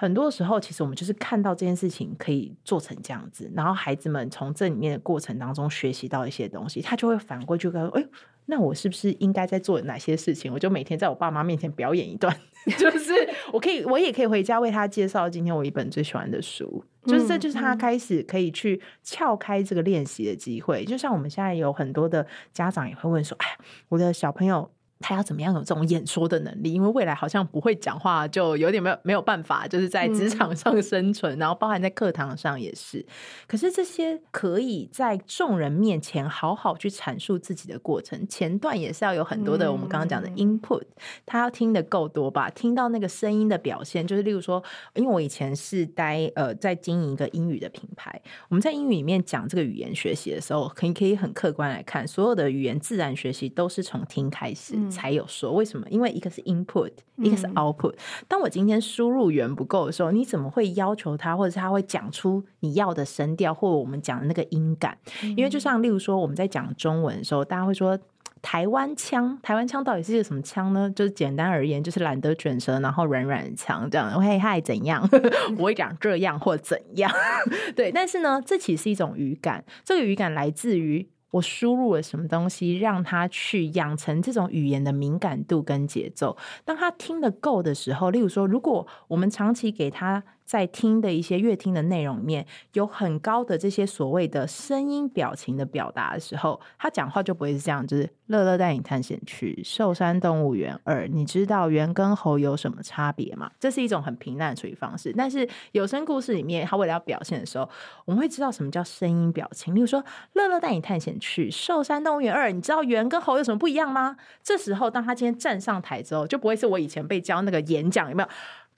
[0.00, 8.06] 很多时候，其实我们就是看到这件事情可以做成这样子，然后孩子们从这里面的过程当中学习到一些东西，他就会反过去跟哎，
[8.46, 10.52] 那我是不是应该在做哪些事情？
[10.52, 12.32] 我就每天在我爸妈面前表演一段，
[12.78, 13.12] 就是
[13.52, 20.84] 我可以，我也可以回家为他介绍今天我一本最喜欢的书，就是这就是他开始可以去撬开这个练习的机会。
[20.84, 23.56] 就像我们现在有很多的家长也会问说，哎呀，
[23.88, 24.70] 我的小朋友。
[25.00, 26.72] 他要怎么样有这种演说的能力？
[26.72, 33.04] 因为未来好像不会讲话，就有点没有没有办法，就是在职场上生存，嗯、然后包含在课堂上也是。
[33.46, 40.86] 可是这些可以在众人面前好好去阐述自己的过程，前段也是要有很多的我们刚刚讲的 input，、嗯、
[41.24, 42.50] 他要听得够多吧？
[42.50, 44.62] 听到那个声音的表现，就是例如说，
[44.94, 54.74] 因为我以前是待呃在经营一个英语的品牌，我们在英语里面讲这个语言学习的时候，可以可以很客观来看，所有的语言自然学习都是从听开始。
[54.76, 55.86] 嗯才有说为什么？
[55.90, 57.92] 因为一个是 input，一个是 output。
[57.92, 57.96] 嗯、
[58.26, 64.96] 当我今天输入源不够的时候，你怎么会要求他，或者是他会讲出你要的声调，或者我们讲的那个音感？
[65.22, 67.98] 嗯、因为就像例如说，我们在讲中文的时候，大家会说
[68.40, 70.90] 台湾腔，台湾腔到底是一个什么腔呢？
[70.94, 74.22] 就是简单而言，就是懒得卷舌，然后软软腔这样。
[74.22, 75.08] 嘿嗨，怎样？
[75.58, 77.10] 我会讲这样或怎样？
[77.74, 81.08] 对，但是呢，这其实是一种语感，这个语感来自于。
[81.30, 86.36] 我输入了什么东西，让他去养成这种语言的敏感度跟节奏。
[86.64, 90.24] 当他听得够的时候，例如说，如果我们长期给他。
[90.48, 103.50] 在听的一些乐听的内容里面，有很高的这些所谓的声音表情的表达的时候，他讲话就不会是这样，就是乐乐带你探险去寿山动物园二，你知道猿跟猴有什么差别吗？
[103.60, 105.12] 这是一种很平淡的处理方式。
[105.14, 107.68] 但是有声故事里面，他为了要表现的时候，
[108.06, 109.74] 我们会知道什么叫声音表情。
[109.74, 114.16] 例如说，乐乐带你探险去寿山动物园二，你知道猿跟猴有什么不一样吗？
[114.42, 118.28] 这时候，当他今天站上台之后，就不会是我以前被教那个演讲，有没有？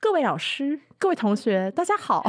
[0.01, 2.25] 各位老师，各位同学，大家好。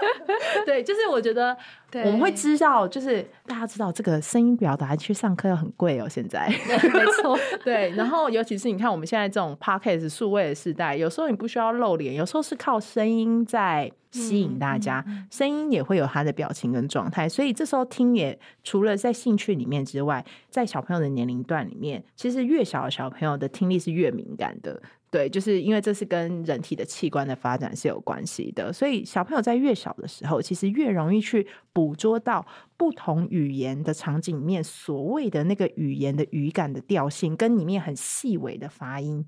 [0.66, 1.56] 对，就是我觉得
[2.04, 6.06] 我们会知道，就是大家知道这个声音表达去上课要很贵哦。
[6.06, 7.90] 现在 没错，对。
[7.92, 17.26] 然后尤其是你看我们现在这种 podcast 数位的时代，有时候你不需要露脸，有时候是靠声音在吸引大家，声音也会有他的表情跟状态。
[17.26, 24.82] 所以这时候听也除了在兴趣里面之外，在小朋友的年龄段里面，其实越小的小朋友的听力是越敏感的。
[25.10, 32.44] 对，就是因为这是跟人体的器官的发展是有关系的，所以小朋友在越小的时候，其实越容易去捕捉到
[32.76, 39.24] 不同语言的场景里面所谓的那个语言的语感的调性，跟里面很细微的发音。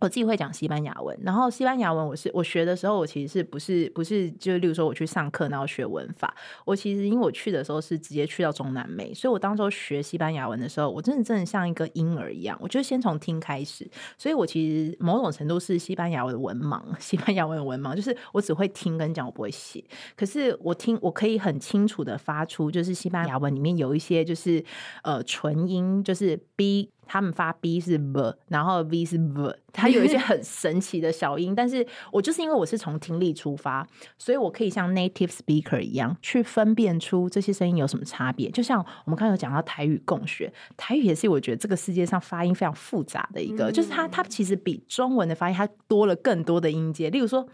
[0.00, 6.34] 我自己会讲西班牙文，然后西班牙文我是我学的时候，我其实是不是不是就例如说我去上课然后学文法，
[6.64, 19.84] 我其实因为我去的时候是直接去到中南美，所以我当时候学西班牙文的时候，我真的真的像一个婴儿一样，我就先从听开始，所以我其实某种程度是西班牙文的文盲，西班牙文的文盲就是我只会听跟讲，我不会写，
[20.16, 24.64] 可是我听我可以很清楚的发出，就是西班牙文里面有一些就是
[25.02, 26.90] 呃纯音，就是 b。
[27.12, 31.56] 他们发 B 是 B，然后 V 是 V，它有一些很神奇的小音。
[31.56, 33.84] 但是我就是因为我是从听力出发，
[34.16, 38.48] 所以我可以像 native speaker 一样去分辨出这些声音有什么差别。
[38.52, 47.10] 就像我们刚刚有讲到台语共学，台语也是我觉得这个世界上发音非常复杂的一个，嗯、就是它它其实比中文的发音它多了更多的音阶。
[47.10, 47.44] 例如说，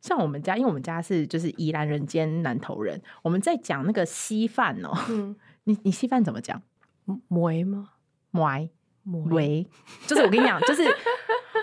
[0.00, 6.62] 像我们家，因为我们家是就是宜兰人兼南投人，我们在讲那个稀饭哦，嗯、你你稀饭怎么讲？
[7.26, 7.90] 梅吗？
[8.30, 8.70] 梅。
[9.30, 9.66] 喂，
[10.06, 10.82] 就是我跟你讲，就是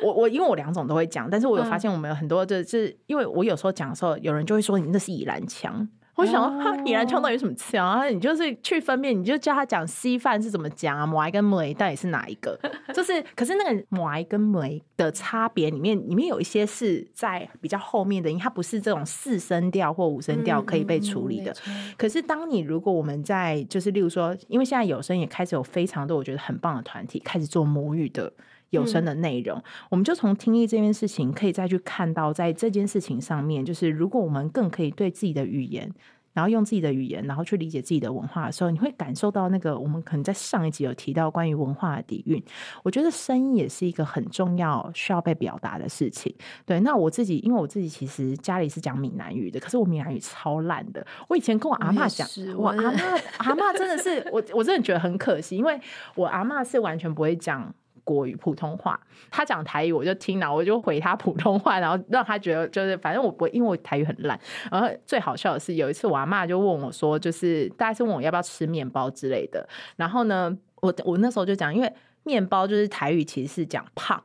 [0.01, 5.87] 我我因为我两种都会讲，但是我有发现我们有很多就是因为我有时候讲的时候，有人就会说你那是宜兰腔。
[6.15, 8.05] 我想说，哈，宜兰腔到底有什么腔啊？
[8.07, 11.07] 你就是去分辨，你就叫他讲稀饭是怎么讲啊？
[11.07, 12.59] 梅跟梅到底是哪一个？
[12.93, 21.51] 就是，可是那个梅跟梅的差别里面，里面有一些是在比较后面的音，它不是这种四声调或五声调可以被处理的。
[21.67, 28.31] 嗯嗯、可是，当你如果我们在就是，例如说，因为现在有声也开始有非常多我觉得很棒的团体开始做母语的。
[28.73, 35.91] 有声的内容，嗯、我们就从听力这件事情，可以再去看到，在这件事情上面，就是如果我们更可以对自己的语言，
[36.33, 42.43] 然后用自己的语言，然后去理解自己的文化的时候，你会感受到那个我们可能在上一集有提到关于文化的底蕴。
[42.81, 46.33] 我觉得声音也是一个很重要需要被表达的事情。
[46.65, 51.05] 对，那我自己，因为我自己其实家里是讲闽南语的，可是我闽南语超烂的。
[51.27, 55.79] 我以前跟我阿嬷讲，我，我阿嬷阿嬷真的是我，我真的觉得很可惜，因为
[56.15, 57.71] 我阿嬷是完全不会讲。
[58.03, 58.99] 国语普通话，
[59.31, 64.39] 他讲台语我就听了，我就回他普通话，然后让他觉得就是反正我不会，因为我台语很烂。
[64.71, 69.67] 然后最好笑的是有一次我阿妈就问我说，就是大概是问我要不要吃面包之类的。
[69.95, 74.21] 然后呢，我我那时候就讲，因为面包就是台语其实是讲胖，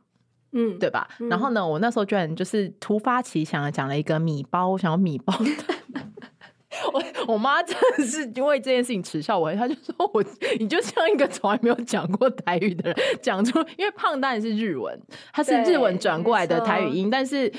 [0.53, 1.09] 嗯，对吧？
[1.21, 5.35] 嗯、然后呢，我那时候居然就是突发奇想的讲了一个米包，我想要米包。
[6.93, 10.25] 我我妈真的是因为这件事情耻笑我，她就说我
[10.59, 15.01] 你就像一个从来没有讲过台语的人，讲出因为胖当然是日文，
[15.33, 17.53] 它是日文转过来的台语音，但是。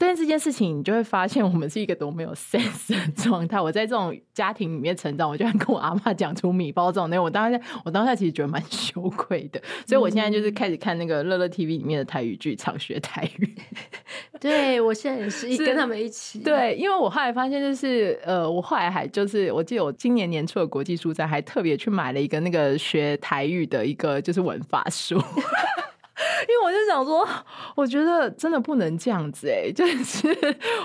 [0.00, 3.60] 但是这件事情，你就会发现我们是一个多没有 sense 的状态。
[3.60, 9.60] 我在这种家庭里面成长，我居然跟我阿妈讲出米包这种内容，我当下我当下其实觉得蛮羞愧的。
[9.84, 13.56] 所以我现在就是开始看那个乐乐 TV 里面的台语剧场学台语。
[14.40, 16.38] 对，我现在也是 一跟他们一起。
[16.40, 25.16] 对，因为我后来发现，就是呃，我后来还就是，我记得我今年年初的国际书展，还特别去买了一个那个学台语的一个就是文法书。
[26.48, 27.28] 因为我就想说，
[27.76, 30.28] 我觉得真的不能这样子哎、欸，就是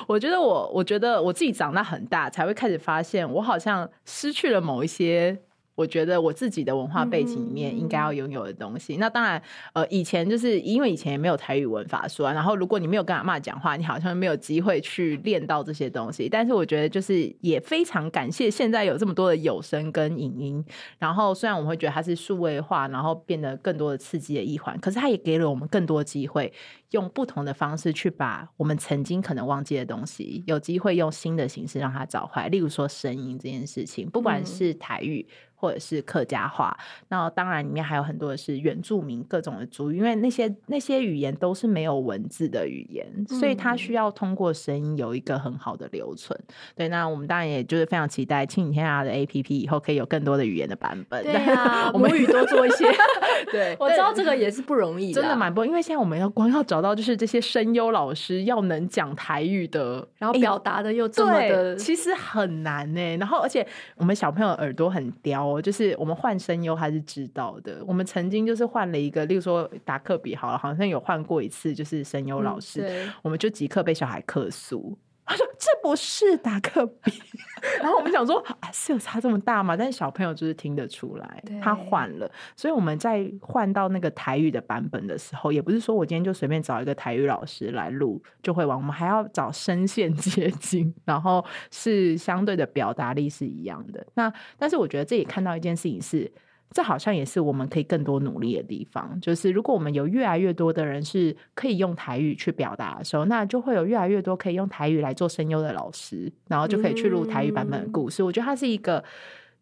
[0.08, 5.38] 我觉得我，我觉得我自己长大很大，才会开始发现，我好像失去了某一些。
[5.76, 9.42] 我觉得我自己的文化背景里面应该要拥有的东西，嗯、那当然，
[9.74, 16.30] 呃，以前就是因为以前也没有台语文法书啊，然后如果你没有跟阿妈讲话，你好像没有机会去练到这些东西。
[16.30, 20.64] 但是我觉得就是也非常感谢现在有这么多的有声跟影音，
[21.00, 26.54] 然后虽然我们会觉得它是数位化，然后变得更多的刺激的一环，可是它也给了我们更多机会，
[26.92, 32.48] 用不同的方式去把我们曾经可能忘记的东西，有机会用新的形式让它找回来。
[32.50, 35.26] 例如说声音这件事情，不管是台语。
[35.30, 46.38] 嗯或者是客家话，那当然里面还有很多的是原住民各种的族语，因为那些那些语言都是没有文字的语言，嗯、所以它需要通过声音有一个很好的留存。
[46.76, 51.24] 对，那我们当然也就是非常期待亲子天下的 APP 以后可以有更多的语言的版本。
[51.24, 52.86] 对啊，我们母语多做一些。
[53.50, 63.16] 对，我知道这个也是不容易，真的蛮不容易，因为现在我们要光要找到就是这些声优老师要能讲台语的，然后表达的又这么的，其实很难呢。
[63.16, 65.53] 然后而且我们小朋友耳朵很刁。
[65.62, 67.84] 就是我们换声优还是知道的。
[67.86, 74.98] 我们曾经就是换了一个，例如说达克比好了，好像有换过一次，就是声优老师，嗯、我们就即刻被小孩客诉。
[75.34, 77.12] 他说这不是达克比，
[77.82, 79.76] 然后我们想说啊，是有差这么大吗？
[79.76, 82.32] 但是小朋友就是听得出来，他换了。
[82.56, 94.06] 所以我们在换到那个台语的版本的时候，也不是说我今天就随便找一个台语老师来录就会玩，我们还要找声线接近，然后是相对的表达力是一样的。
[94.14, 96.32] 那但是我觉得这里看到一件事情是。
[96.74, 99.20] 这好像也是我们可以更多努力的地方。
[99.22, 108.24] 就是如果我们有越来越多的人是可以用台语去表达的时候，那就会有越来越多可以用台语来做声优的老师，然后就可以去录台语版本的故事。
[108.24, 109.04] 嗯、我觉得它是一个，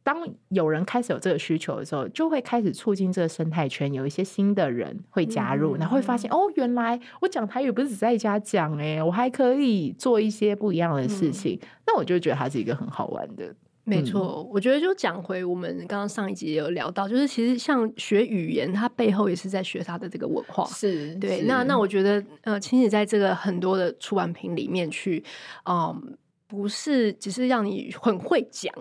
[0.04, 11.60] 当有人开始有这个需求的时候，就会开始促进这个生态圈，有一些新的人会加入，嗯、然后会发现哦，原来我讲台语不是只在家讲，哎，我还可以做一些不一样的事情。
[11.62, 13.54] 嗯、那我就觉得它是一个很好玩的。
[13.84, 20.66] 没错，嗯、我觉得就讲回我们刚刚上一集也有聊到，就是其实像学语言，它背后也是在学它的这个文化。
[20.66, 21.40] 是对。
[21.40, 25.24] 是那那我觉得，呃，亲子在这个很多的出版品里面去，
[25.66, 26.16] 嗯，
[26.48, 28.72] 不是只是让你很会讲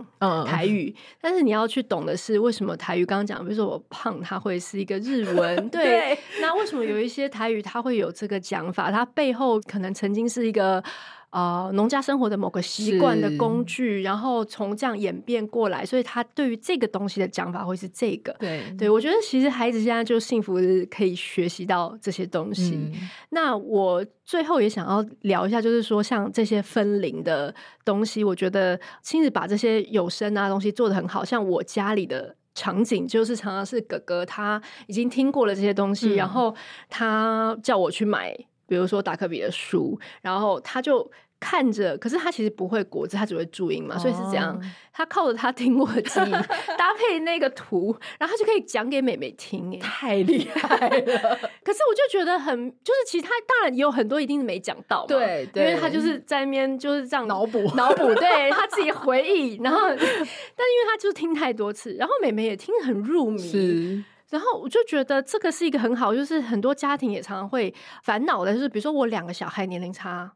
[0.47, 8.91] 台语，嗯、但是你要去懂的是为什么台语刚刚讲，比如说我胖，它会是一个日文， 对，对那为什么有一些台语它会有这个讲法？
[8.91, 10.85] 它背后可能曾经是一个。
[11.31, 18.33] 啊，农、呃、家生活的某个习惯的工具，然后从这样演变过来，所以他对于这个东西的讲法会是这个。
[18.39, 22.75] 对，对我觉得其实孩子现在就幸福是可以学习到这些东西。
[22.75, 22.93] 嗯、
[23.31, 27.55] 那我最后也想要聊一下，就是说像这些分龄的
[27.85, 36.53] 东西，我觉得亲子把这些有声啊东西做得很好，像我家里的场景就是常常是哥哥他已经听过了这些东西，嗯、然后
[36.89, 38.37] 他叫我去买。
[38.71, 41.11] 比如说达克比的书，然后他就
[41.41, 44.57] 看着，可是他其实不会国字，他只会注音嘛，所以是这样。
[44.93, 51.19] 他靠着他听过的记忆搭配那个图，然后他就可以讲给妹妹听，哎，太厉害了。
[51.65, 63.41] 可是我就觉得很，就是其实他当然也有很多一定是没讲到嘛，对，因为他就是在那边就是这样脑补脑补，对他自己回忆，然后 但因为他就是听太多次，然后妹妹也听很入迷。
[63.41, 64.05] 是。
[64.31, 70.33] 然后我就觉得这个是一个很好，就是很多家庭也常常会烦恼的，就是比如说我两个小孩年龄差，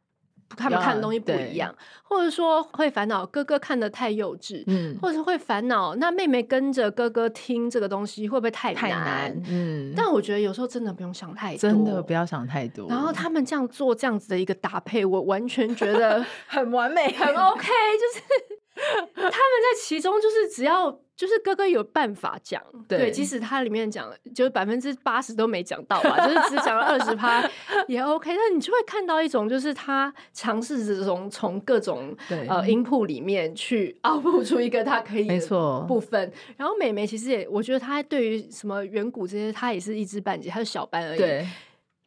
[0.56, 8.80] 他们看的东西不一样，或者说会烦恼哥哥看的太幼稚，嗯，或者是会烦恼那妹妹跟着哥哥听这个东西会不会太难？
[8.80, 9.92] 太难，嗯。
[9.96, 12.88] 但我觉得有时候真的不用想太多，真的不要想太多。
[12.88, 18.53] 然后他们这样做这样子的一个搭配，我完全觉得 很完美，很 OK，就是。
[19.14, 27.48] 他们在其中就是只要就是哥哥有办法讲，对，对，即使他里面讲就是百分之八十都没讲到吧， 就是只讲了二十趴
[27.86, 28.34] 也 OK。
[28.34, 36.32] 但你就会看到一种就是他尝试着从从各种对呃音谱里面去凹不出一个他可以没错部分。
[36.56, 41.18] 然后美眉其实也我觉得她对于什么远古这些，她也是一知半解，她是小班而已。
[41.18, 41.46] 对。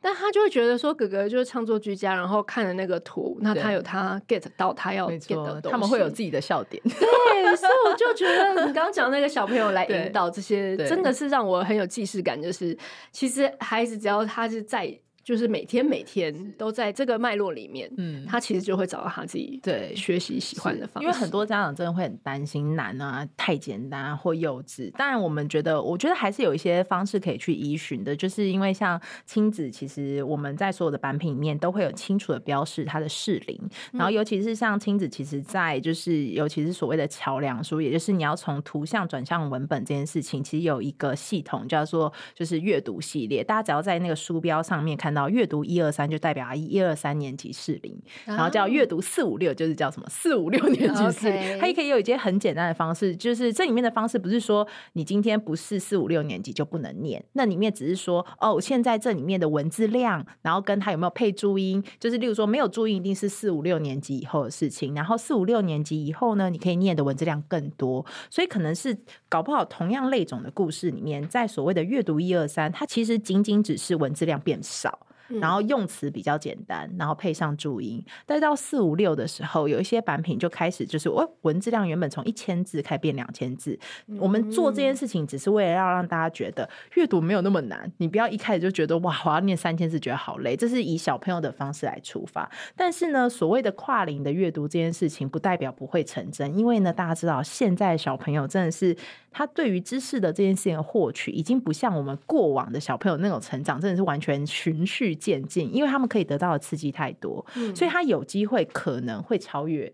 [0.02, 6.82] 但他就会觉得说，哥哥就是创作居家，然后看了那个图，那他有他 get 到他要 get 的他们会有自己的笑点。
[6.84, 12.42] 对，所以我就觉得你刚刚讲那个小朋友来引导这些，真的是让我很有既视感。
[12.42, 12.78] 就是
[13.12, 15.00] 其实孩子只要他是在。
[15.28, 21.06] 就是每天每天都在这个脉络里面，嗯，他其实就会找到他自己对学习喜欢的方式。
[21.06, 24.90] 因为很多家长真的会很担心难啊，太简单啊，或幼稚。
[24.92, 28.16] 当然，我们觉得，我觉得还是有一些方式可以去依循的。
[28.16, 33.60] 就是因为像亲子，其实我们在所有的版品里面都会有清楚的标示它的适龄。
[33.92, 43.44] 然后，尤其是像亲子，其实，在就是尤其是所谓的桥梁书，也就是你要从图像转向文本这件事情，其实有一个系统叫做就是阅读系列。
[43.44, 45.17] 大家只要在那个书标上面看到。
[45.18, 51.58] 然后阅读一二三就代表一二三年级适龄，然后叫阅读四五六就是叫什么四五六 年级适龄。
[51.58, 68.96] 它也可以有一些很简单的方式，就是这里面的方式不是说你今天不是四五六年级就不能念，那里面只是说哦，现在这里面的文字量，然后跟它有没有配注音，就是例如说没有注音一定是四五六年级以后的事情，然后四五六年级以后呢，你可以念的文字量更多，所以可能是
[69.28, 75.07] 搞不好同样类种的故事里面，在所谓的阅读一二三，它其实仅仅只是文字量变少。
[75.28, 78.04] 然后用词比较简单，然后配上注音。
[78.26, 83.78] 但到四五六的时候，有一些版品就开始就是，我文字量原本从一千字开始变两千字。
[84.20, 90.56] 我们做这件事情只是为了要让大家觉得阅读没有那么难，你不要一开始就觉得哇，我要念三千字觉得好累。
[90.56, 92.50] 这是以小朋友的方式来出发。
[92.76, 98.96] 但是呢，所谓的跨龄的阅读这件事情，不代表不会成真，因为呢，大家知道现在小朋友真的是。
[99.30, 109.92] 他对于知识的这件事情的获取，已经不像我们过往的小朋友那种成长，真的是完全循序渐进，因为他们可以得到的刺激太多，嗯、所以他有机会可能会超越。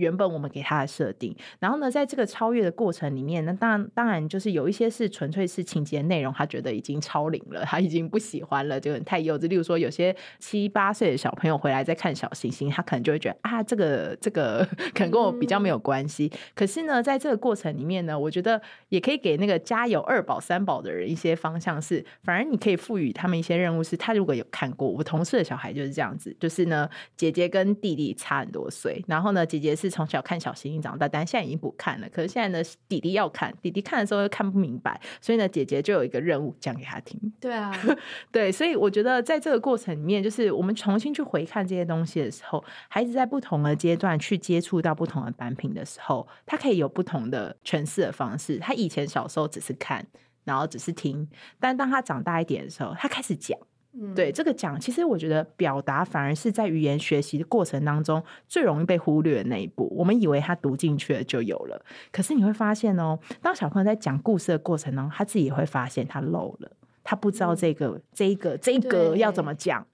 [0.00, 9.46] 原本我们给他的设定，然后呢，在这个超越的过程里面，那当然当然就是有一些是纯粹是情节内容，他觉得已经超龄了，他已经不喜欢了，就很太幼稚。
[9.46, 16.30] 例如说，有些七八岁的小朋友回来再看小星星，他可能就会觉得啊，这个这个可能跟我比较没有关系。
[16.32, 29.89] 嗯、可是呢，在这个过程里面呢，我觉得也可以给那个家有二宝三宝的人一些方向是，是反而你可以赋予他们一些任务，是他如果有看过，我同事的小孩就是这样子，就是呢，姐姐跟弟弟差很多岁，然后呢，姐姐是。
[29.90, 32.08] 从小看小星星长大，但现在已经不看了。
[32.08, 37.20] 可是现在呢，弟弟要看，弟弟看的时候又看不明白，所以呢，姐姐就有一个任务讲给他听。
[37.40, 37.72] 对啊，
[38.30, 48.58] 对，所以我觉得在这个过程里面，就是我们重新去回看这些东西的时候，孩子在不同的阶段去接触到不同的版品的时候，他可以有不同的诠释的方式。
[48.58, 50.06] 他以前小时候只是看，
[50.44, 51.28] 然后只是听，
[51.58, 53.58] 但当他长大一点的时候，他开始讲。
[53.92, 59.88] 嗯、对这个讲，其实我觉得表达反而是在语言学习的过程当中最容易被忽略的那一步。
[59.90, 61.80] 我们以为他读进去了就有了，
[62.12, 66.70] 可是你会发现哦，当小朋友在讲故事的过程当中，他自己也会发现他漏了，
[67.02, 69.86] 他不知道这个、嗯、这个、这个要怎么讲。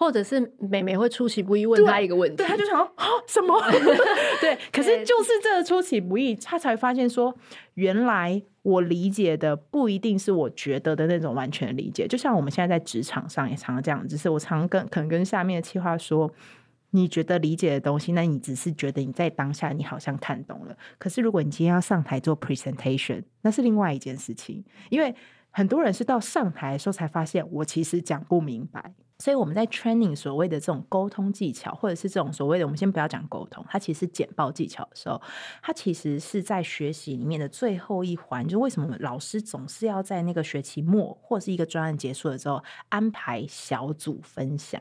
[0.00, 3.60] 或者是妹妹会出其不意问他一个问题，对，他就想 啊什么？
[4.40, 7.36] 对，可是就是这个出其不意，他才发现说，
[7.74, 12.08] 原来我理解的不一定是我觉得的那种完全理解。
[12.08, 16.32] 就像我们现在在职场上也常常这样，只是我常跟可能跟下面的企划说，
[16.92, 20.74] 你觉得理解的东西，那你只是觉得你在当下你好像看懂了。
[20.96, 25.14] 可是如果你今天要上台做 presentation，那是另外一件事情，因为
[25.50, 28.94] 很多人是到上台的时候才发现，我其实讲不明白。
[29.20, 35.20] 所以我们在 training 所谓的这种沟通技巧，或者是这种所谓的，我们先不要讲沟通，它其实是简报技巧的时候，
[35.62, 38.48] 它其实是在学习里面的最后一环。
[38.48, 44.80] 就为什么老师总是要在那个学期末或是一个专案结束了之后安排小组分享？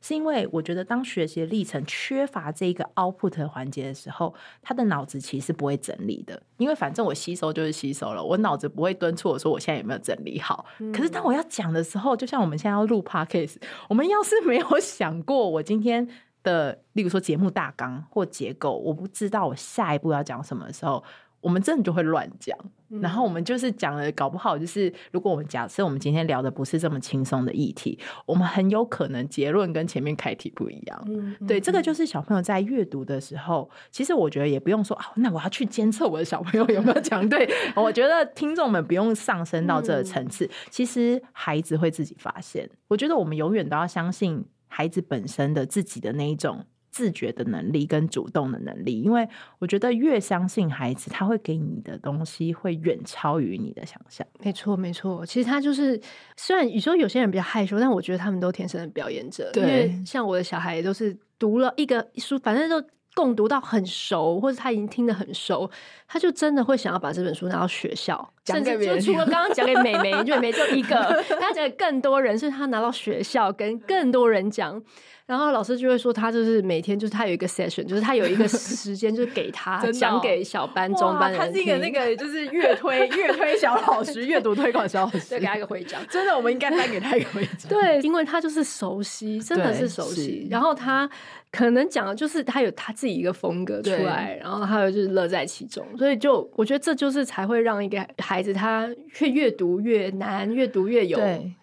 [0.00, 6.40] 是因为我觉得，当学习的历程缺乏这一个 output 的环节的时候，他的脑子其实不会整理的。
[6.56, 10.64] 因为反正我吸收就是吸收了，我脑子不会敦促我说我现在有没有整理好。
[10.78, 13.56] 嗯、可是当我要讲的时候，就像我们现在要录 podcast，
[13.88, 16.08] 我们要是没有 想过我今天
[16.42, 21.02] 的，例如说节目大纲或结构，我不知道我下一步要讲什么的时候。
[21.46, 22.58] 我们真的就会乱讲，
[23.00, 31.04] 然后我们就是讲了，搞不好就是，如果我们假设我们今天聊的不是这么轻松的议题，我们很有可能结论跟前面开题不一样。
[31.06, 37.48] 嗯，对，这个就是小朋友在阅读的时候，其实我觉得也不用说啊，那我要去监测我的小朋友有没有讲对。
[37.76, 42.68] 我觉得听众们不用上升到这个层次，其实孩子会自己发现。
[42.88, 46.64] 我觉得我们永远都要相信孩子本身的自己的那一种。
[46.96, 49.28] 自觉的能力跟主动的能力，因为
[49.58, 54.26] 我觉得越相信孩子，他会给你的东西会远超于你的想象。
[54.40, 55.26] 没错，没错。
[55.26, 56.00] 其实他就是，
[56.38, 59.50] 虽然你说有些人比较害羞，但我觉得他们都天生的表演者。
[59.52, 62.82] 对，因为像我的小孩都是读了一个书，反正都。
[63.16, 65.68] 共读到很熟，或者他已经听得很熟，
[66.06, 70.94] 他就真的会想要把这本书拿到学校，甚至就除了刚刚讲给美眉，就妹妹就一个，
[71.40, 74.80] 他讲给更多人，是他拿到学校跟更多人讲，
[75.24, 91.08] 然后老师就会说他就是每天就是他有一个 session，就是他有一个时间就是给他 讲给小班、中班的人，他是一个那个就是阅推 阅推小老师，阅读推广小老师，再给他一个徽章，真的，我们应该颁给他一个徽章，对，因为他就是熟悉，真的是熟悉，然后他。
[91.56, 98.88] 可能讲的就是他有他自己一个风格出来，然后还有就是乐在其中，所以就我觉得这就是才会让一个孩子他
[99.20, 101.18] 越越读越难，越读越有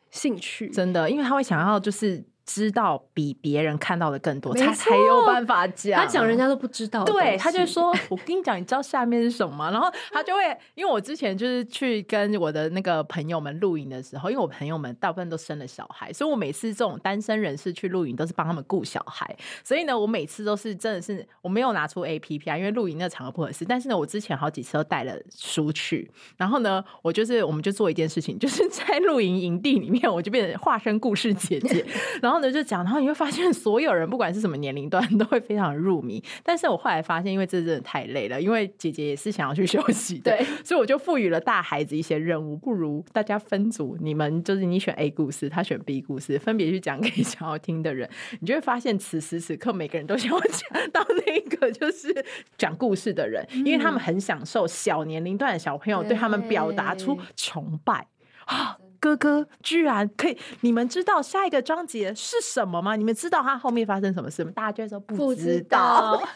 [0.09, 0.69] 兴趣。
[0.69, 2.23] 真的，因为他会想要就是。
[2.45, 5.93] 知道比别人看到的更多，他才有办法讲。
[5.99, 10.41] 他讲人家都不知道，对，他就说：“我跟你讲，你知道下面是什么吗？”然后他就会，
[10.75, 19.33] 因为我之前就是去跟我的那个朋友们露营的时候，因为我朋友们大部分都生了小孩，所以我每次这种单身人士去露营都是帮他们顾小孩。
[19.63, 23.63] 所以呢，我每次都是真的是我没有拿出 APP 啊，因为露营那场合不合适。
[23.63, 31.85] 但是呢，我之前好几次都带了书去，然后呢，我就是我们就做一件事情，就是在露营营地里面，我就变成化身故事姐姐，
[32.21, 32.32] 然后。
[32.33, 36.19] 然后呢，就讲，然后你会发现，所有人不管是什么年龄段，都会非常入迷。
[36.41, 48.09] 但是我后来发现，因为这真的太累了，因为姐姐也是想要去休息的，对，所以我就赋予了大孩子一些任务，不如大家分组，你们就是你选 A 故事，他选 B 故事，分别去讲给想要听的人。
[48.39, 52.25] 你就会发现，此时此刻每个人都想要讲到那个就是
[52.57, 58.07] 讲故事的人，因为他们很享受小年龄段的小朋友对他们表达出崇拜
[58.45, 58.79] 啊。
[59.03, 60.37] 哥哥居然可以！
[60.61, 62.95] 你们知道下一个章节是什么吗？
[62.95, 64.51] 你们知道他后面发生什么事吗？
[64.55, 66.29] 大家就会说不知道，不知道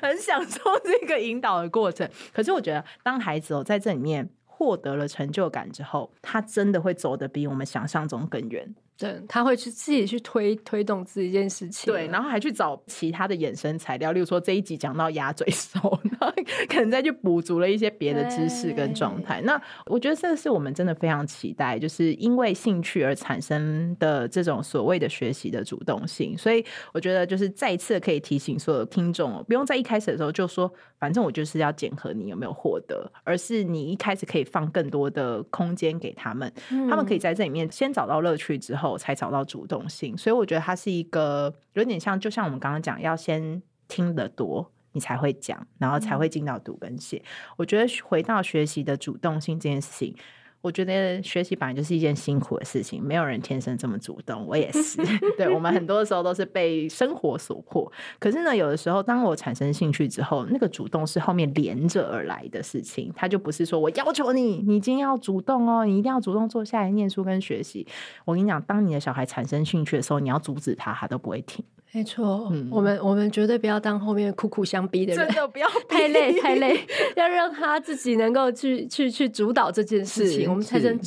[0.08, 2.08] 很享受这个引导的过程。
[2.32, 8.74] 可是我觉得，当孩子哦在这里面获得了成就感之后，他真的会走得比我们想象中更远。
[9.00, 16.30] 对，他会去自己去推推动自己一件事情，对，然后还去找其他的衍生材料，例如说这一集讲到鸭嘴兽， 然后
[16.68, 19.40] 可能再去补足了一些别的知识跟状态。
[19.40, 26.36] 那我觉得这个是我们真的非常期待，就是因为兴趣而产生的这种所谓的学习的主动性。
[26.36, 38.89] 所以我觉得就是再一次可以提醒所有听众，不用在一开始的时候就说，反正我就是要检核你有没有获得，而是你一开始可以放更多的空间给他们，他们可以在这里面先找到乐趣之后。
[38.98, 47.18] 才找到主动性，所以我觉得它是一个有点像，就像我们刚刚讲，要先听得多，你才会讲，然后才会进到读跟写。
[47.18, 47.54] 嗯。
[47.58, 50.14] 我觉得回到学习的主动性这件事情。
[50.62, 54.46] 我觉得学习本来就是一件辛苦的事情，没有人天生这么主动。
[54.46, 55.00] 我也是，
[55.38, 57.90] 对，我们很多的时候都是被生活所迫。
[58.18, 67.86] 可是呢，有的时候当我产生兴趣之后，那个主动是后面连着而来的事情，它就不是说我要求你，你今天要主动哦，你一定要主动坐下来念书跟学习。
[68.26, 71.64] 我跟你讲，当你的小孩产生兴趣的时候，你要阻止他，他都不会停。
[71.92, 76.78] 没错，嗯，我们我们绝对不要当后面苦苦相逼的人，真的不要 太累太累，
[77.16, 80.98] 要让他自己能够去去去主导这件事情，我们才能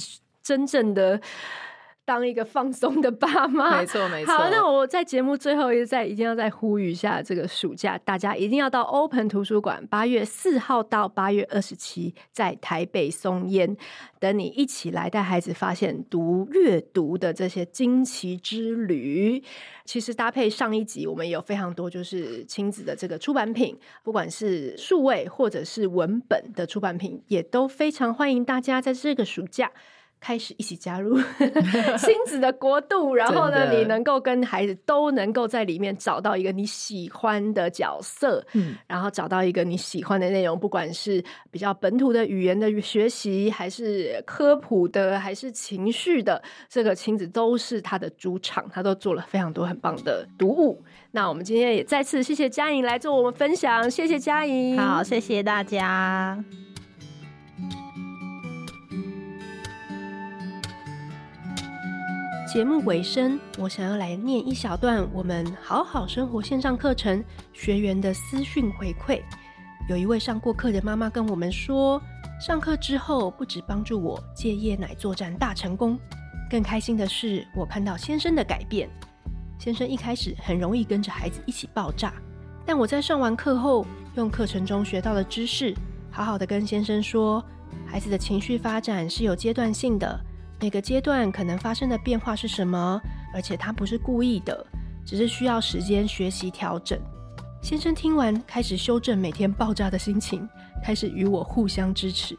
[0.43, 1.19] 真正的
[2.05, 4.33] 当一个放松的爸妈，没错没错。
[4.33, 13.77] 好，那我在节目最后一再一定要再呼吁一下，这个暑假大家一定要到 Open 图书馆，八月四号到八月二十七，在台北松烟，
[14.19, 19.41] 等你一起来带孩子发现读阅读的这些惊奇之旅。
[19.85, 29.71] 其实搭配上一集，我们有非常多就是亲子的这个出版品，不管是数位或者是文本的出版品，也都非常欢迎大家在这个暑假。
[30.23, 31.19] 开始一起加入
[31.99, 41.21] 亲子的国度，然后呢，你能够跟孩子都能够在里面找到一个你喜欢的角色，嗯，然后找到一个你喜欢的内容，不管是
[41.51, 50.81] 比较本土的语言的学习，还是科普的，还是情绪的，这个亲子都是他的主场，他都做了非常多很棒的读物。
[51.11, 56.41] 那我们今天也再次谢谢佳莹来做我们分享，谢谢佳莹，好，谢谢大家。
[62.53, 69.19] 节目尾声，我想要来念一小段我们好好生活线上课程学员的私讯回馈。
[69.89, 71.99] 有一位上过课的妈妈跟我们说，
[72.39, 75.99] 上课之后不止帮助我戒夜奶作战大成功，
[76.47, 78.87] 更开心的是我看到先生的改变。
[79.57, 82.13] 先生一开始很容易跟着孩子一起爆炸，
[82.67, 83.83] 但我在上完课后，
[84.13, 85.73] 用课程中学到的知识，
[86.11, 87.43] 好好的跟先生说，
[87.87, 90.23] 孩子的情绪发展是有阶段性的。
[90.63, 93.01] 每个阶段可能发生的变化是什么？
[93.33, 94.65] 而且他不是故意的，
[95.05, 96.97] 只是需要时间学习调整。
[97.61, 100.47] 先生听完，开始修正每天爆炸的心情，
[100.81, 102.37] 开始与我互相支持。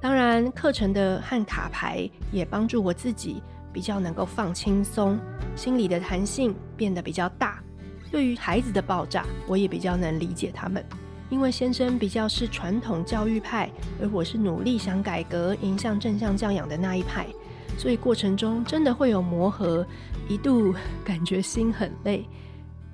[0.00, 5.18] 当然，课程的和卡牌也帮助我自己比较能够放轻松，
[5.56, 7.60] 心里的弹性变得比较大。
[8.08, 10.84] 对于孩子的爆炸，我也比较能理解他们，
[11.28, 13.68] 因为先生比较是传统教育派，
[14.00, 17.26] 而我是努力想改革、迎向正向教养的那一派。
[17.76, 19.86] 所以过程中真的会有磨合，
[20.28, 22.24] 一度感觉心很累。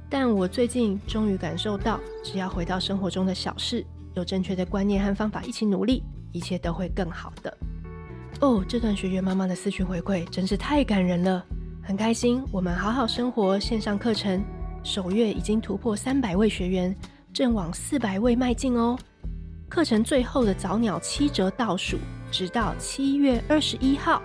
[0.09, 6.03] 但我最近终于感受到，只要回到生活中的小事，有正确的观念和方法一起努力，
[6.33, 7.59] 一切都会更好的。
[8.41, 11.45] 哦，这段学员妈妈的私讯回馈真是太感人了，
[11.83, 12.43] 很开心。
[12.51, 14.43] 我们好好生活线上课程
[14.83, 16.97] 首月已经突破三百位学员，
[17.33, 18.99] 正往四百位迈进哦。
[19.68, 21.99] 课程最后的早鸟七折倒数，
[22.33, 24.20] 直到七月二十一号。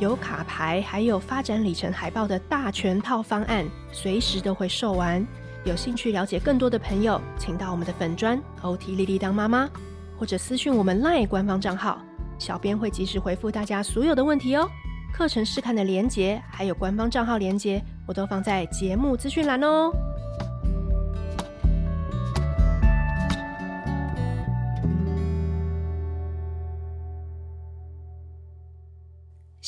[0.00, 5.24] 有卡牌，还有发展里程海报的大全套方案，随时都会售完。
[5.62, 9.68] 有兴趣了解更多的朋友，请到我们的粉专 OT 丽丽当妈妈，
[10.18, 12.00] 或者私讯我们 LINE 官方账号，
[12.38, 14.66] 小编会及时回复大家所有的问题哦。
[15.12, 19.92] 课程试看的连接，还有官方账号连接，我都放在节目资讯栏哦。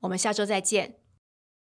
[0.00, 0.99] 我们下周再见。